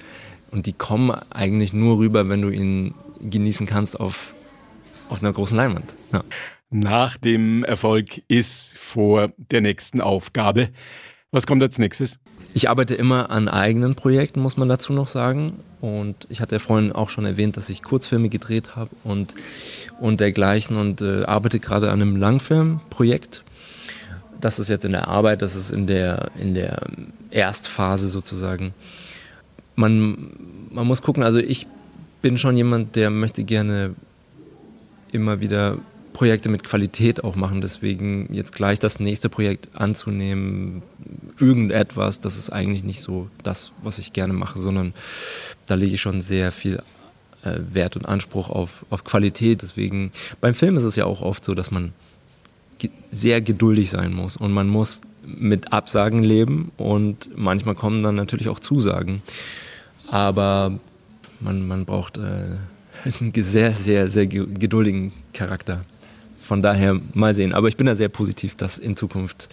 und 0.52 0.66
die 0.66 0.74
kommen 0.74 1.12
eigentlich 1.30 1.74
nur 1.74 1.98
rüber, 1.98 2.30
wenn 2.30 2.42
du 2.42 2.50
ihn 2.50 2.94
genießen 3.20 3.68
kannst 3.68 4.00
auf, 4.00 4.34
auf 5.10 5.22
einer 5.22 5.34
großen 5.34 5.58
Leinwand. 5.58 5.94
Ja. 6.14 6.24
Nach 6.74 7.18
dem 7.18 7.66
Erfolg 7.66 8.24
ist 8.30 8.78
vor 8.78 9.34
der 9.52 9.60
nächsten 9.60 10.00
Aufgabe. 10.00 10.70
Was 11.30 11.46
kommt 11.46 11.62
als 11.62 11.78
nächstes? 11.78 12.18
Ich 12.54 12.70
arbeite 12.70 12.96
immer 12.96 13.30
an 13.30 13.50
eigenen 13.50 13.96
Projekten, 13.96 14.40
muss 14.40 14.56
man 14.56 14.70
dazu 14.70 14.94
noch 14.94 15.10
sagen. 15.10 15.52
Und 15.82 16.28
ich 16.30 16.40
hatte 16.40 16.56
ja 16.56 16.60
vorhin 16.60 16.94
auch 16.94 17.10
schon 17.10 17.26
erwähnt, 17.26 17.58
dass 17.58 17.70
ich 17.70 17.84
Kurzfilme 17.84 18.30
gedreht 18.30 18.78
habe 18.78 18.90
und, 19.04 19.36
und 20.00 20.22
dergleichen 20.22 20.78
und 20.78 21.02
äh, 21.02 21.26
arbeite 21.26 21.60
gerade 21.60 21.92
an 21.92 22.02
einem 22.02 22.16
Langfilmprojekt. 22.16 23.44
Das 24.40 24.58
ist 24.58 24.70
jetzt 24.70 24.86
in 24.86 24.94
der 24.94 25.10
Arbeit, 25.10 25.42
das 25.42 25.56
ist 25.56 25.72
in 25.72 25.88
der, 25.88 26.32
in 26.40 26.54
der 26.54 26.84
Erstphase 27.32 28.08
sozusagen. 28.08 28.74
Man, 29.76 30.32
man 30.70 30.88
muss 30.88 31.02
gucken, 31.02 31.24
also 31.24 31.40
ich 31.40 31.68
bin 32.22 32.38
schon 32.38 32.56
jemand, 32.56 32.96
der 32.96 33.10
möchte 33.10 33.44
gerne 33.44 33.94
immer 35.12 35.42
wieder 35.42 35.78
Projekte 36.14 36.50
mit 36.50 36.64
Qualität 36.64 37.24
auch 37.24 37.36
machen. 37.36 37.62
Deswegen 37.62 38.34
jetzt 38.34 38.54
gleich 38.54 38.80
das 38.80 39.00
nächste 39.00 39.30
Projekt 39.30 39.70
anzunehmen, 39.74 40.82
irgendetwas, 41.40 42.20
das 42.20 42.38
ist 42.38 42.50
eigentlich 42.52 42.84
nicht 42.84 43.02
so 43.02 43.28
das, 43.44 43.72
was 43.82 44.00
ich 44.00 44.14
gerne 44.14 44.34
mache, 44.34 44.60
sondern 44.60 44.94
da 45.66 45.76
lege 45.76 45.96
ich 45.96 46.02
schon 46.02 46.22
sehr 46.22 46.52
viel 46.52 46.82
äh, 47.44 47.60
Wert 47.74 47.96
und 47.96 48.06
Anspruch 48.06 48.50
auf, 48.50 48.86
auf 48.90 49.04
Qualität. 49.04 49.62
Deswegen, 49.62 50.12
beim 50.40 50.54
Film 50.54 50.78
ist 50.78 50.84
es 50.84 50.96
ja 50.96 51.06
auch 51.06 51.22
oft 51.22 51.44
so, 51.44 51.56
dass 51.56 51.72
man 51.72 51.94
ge 52.78 52.90
sehr 53.12 53.42
geduldig 53.42 53.90
sein 53.90 54.14
muss 54.14 54.38
und 54.38 54.52
man 54.52 54.68
muss 54.68 55.02
mit 55.26 55.72
Absagen 55.72 56.24
leben 56.24 56.72
und 56.78 57.30
manchmal 57.36 57.76
kommen 57.76 58.02
dann 58.04 58.16
natürlich 58.16 58.50
auch 58.50 58.60
Zusagen. 58.60 59.22
Aber 60.08 60.80
man, 61.40 61.68
man 61.68 61.86
braucht 61.86 62.18
äh, 62.18 62.58
einen 63.20 63.34
sehr, 63.36 63.74
sehr, 63.76 64.10
sehr 64.10 64.28
geduldigen 64.28 65.14
Charakter 65.34 65.82
von 66.42 66.62
daher 66.62 67.00
mal 67.14 67.34
sehen. 67.34 67.54
Aber 67.54 67.68
ich 67.68 67.78
bin 67.78 67.88
da 67.88 67.96
sehr 67.96 68.10
positiv, 68.10 68.56
dass 68.56 68.78
in 68.78 68.96
Zukunft 68.96 69.50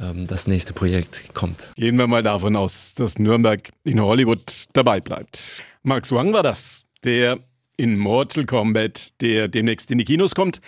ähm, 0.00 0.26
das 0.26 0.46
nächste 0.46 0.72
Projekt 0.72 1.34
kommt. 1.34 1.70
Gehen 1.76 1.96
wir 1.96 2.06
mal 2.06 2.22
davon 2.22 2.56
aus, 2.56 2.94
dass 2.94 3.18
Nürnberg 3.18 3.70
in 3.84 4.00
Hollywood 4.00 4.64
dabei 4.72 5.00
bleibt. 5.00 5.62
Max 5.82 6.10
Wang 6.12 6.32
war 6.32 6.42
das, 6.42 6.84
der 7.04 7.38
in 7.76 7.98
Mortal 7.98 8.44
Kombat, 8.46 9.20
der 9.20 9.48
demnächst 9.48 9.90
in 9.90 9.98
die 9.98 10.04
Kinos 10.04 10.34
kommt 10.34 10.60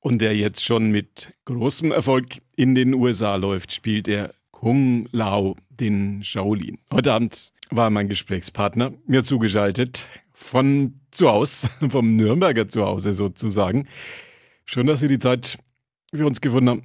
und 0.00 0.20
der 0.20 0.36
jetzt 0.36 0.64
schon 0.64 0.90
mit 0.90 1.32
großem 1.44 1.92
Erfolg 1.92 2.26
in 2.56 2.74
den 2.74 2.94
USA 2.94 3.36
läuft, 3.36 3.72
spielt 3.72 4.08
er 4.08 4.32
Kung 4.50 5.08
Lao, 5.12 5.56
den 5.70 6.22
Shaolin. 6.22 6.78
Heute 6.92 7.12
Abend 7.12 7.52
war 7.70 7.90
mein 7.90 8.08
Gesprächspartner 8.08 8.92
mir 9.06 9.22
zugeschaltet 9.22 10.04
von 10.32 11.00
zu 11.10 11.28
Hause, 11.28 11.68
vom 11.88 12.16
Nürnberger 12.16 12.68
Zuhause 12.68 13.12
sozusagen. 13.12 13.86
Schön, 14.70 14.86
dass 14.86 15.00
Sie 15.00 15.08
die 15.08 15.18
Zeit 15.18 15.56
für 16.14 16.26
uns 16.26 16.42
gefunden 16.42 16.68
haben. 16.68 16.82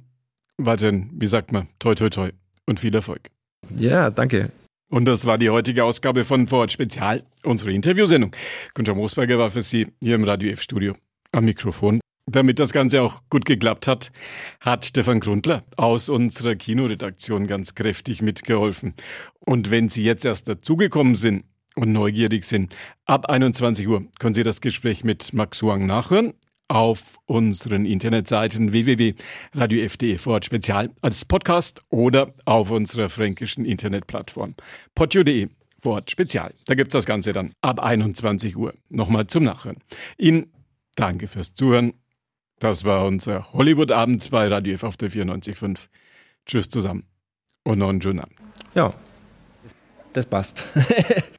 Weiterhin, 0.56 1.10
wie 1.12 1.26
sagt 1.26 1.52
man, 1.52 1.68
toi 1.78 1.94
toi 1.94 2.08
toi 2.08 2.30
und 2.64 2.80
viel 2.80 2.94
Erfolg. 2.94 3.28
Ja, 3.76 4.08
danke. 4.08 4.50
Und 4.88 5.04
das 5.04 5.26
war 5.26 5.36
die 5.36 5.50
heutige 5.50 5.84
Ausgabe 5.84 6.24
von 6.24 6.46
Vorort 6.46 6.72
Spezial, 6.72 7.24
unsere 7.42 7.72
Interviewsendung. 7.72 8.34
Günther 8.72 8.94
Moosberger 8.94 9.38
war 9.38 9.50
für 9.50 9.60
Sie 9.60 9.88
hier 10.00 10.14
im 10.14 10.24
Radio 10.24 10.50
F-Studio 10.52 10.94
am 11.32 11.44
Mikrofon. 11.44 12.00
Damit 12.24 12.58
das 12.58 12.72
Ganze 12.72 13.02
auch 13.02 13.20
gut 13.28 13.44
geklappt 13.44 13.86
hat, 13.86 14.12
hat 14.60 14.86
Stefan 14.86 15.20
Grundler 15.20 15.62
aus 15.76 16.08
unserer 16.08 16.54
Kinoredaktion 16.54 17.46
ganz 17.46 17.74
kräftig 17.74 18.22
mitgeholfen. 18.22 18.94
Und 19.40 19.70
wenn 19.70 19.90
Sie 19.90 20.04
jetzt 20.04 20.24
erst 20.24 20.48
dazugekommen 20.48 21.16
sind 21.16 21.44
und 21.74 21.92
neugierig 21.92 22.46
sind, 22.46 22.74
ab 23.04 23.26
21 23.26 23.86
Uhr 23.88 24.06
können 24.18 24.32
Sie 24.32 24.42
das 24.42 24.62
Gespräch 24.62 25.04
mit 25.04 25.34
Max 25.34 25.60
Huang 25.60 25.84
nachhören 25.84 26.32
auf 26.68 27.16
unseren 27.26 27.84
Internetseiten 27.84 28.72
www.radiof.de 28.72 30.18
Vorort 30.18 30.44
Spezial 30.44 30.90
als 31.02 31.24
Podcast 31.24 31.82
oder 31.90 32.32
auf 32.44 32.70
unserer 32.70 33.08
fränkischen 33.08 33.64
Internetplattform 33.64 34.54
podio.de 34.94 35.48
Vorort 35.80 36.10
Spezial. 36.10 36.54
Da 36.64 36.74
gibt's 36.74 36.94
das 36.94 37.04
Ganze 37.04 37.34
dann 37.34 37.52
ab 37.60 37.78
21 37.80 38.56
Uhr. 38.56 38.72
Nochmal 38.88 39.26
zum 39.26 39.44
Nachhören. 39.44 39.76
Ihnen 40.16 40.50
danke 40.96 41.28
fürs 41.28 41.52
Zuhören. 41.52 41.92
Das 42.58 42.84
war 42.84 43.04
unser 43.04 43.52
Hollywood-Abend 43.52 44.30
bei 44.30 44.48
Radio 44.48 44.74
F 44.74 44.84
auf 44.84 44.96
der 44.96 45.10
94.5. 45.10 45.88
Tschüss 46.46 46.70
zusammen 46.70 47.04
und 47.64 47.78
noch 47.78 47.90
einen 47.90 48.00
schönen 48.00 48.20
Abend. 48.20 48.36
Ja, 48.74 48.94
das 50.14 50.26
passt. 50.26 50.64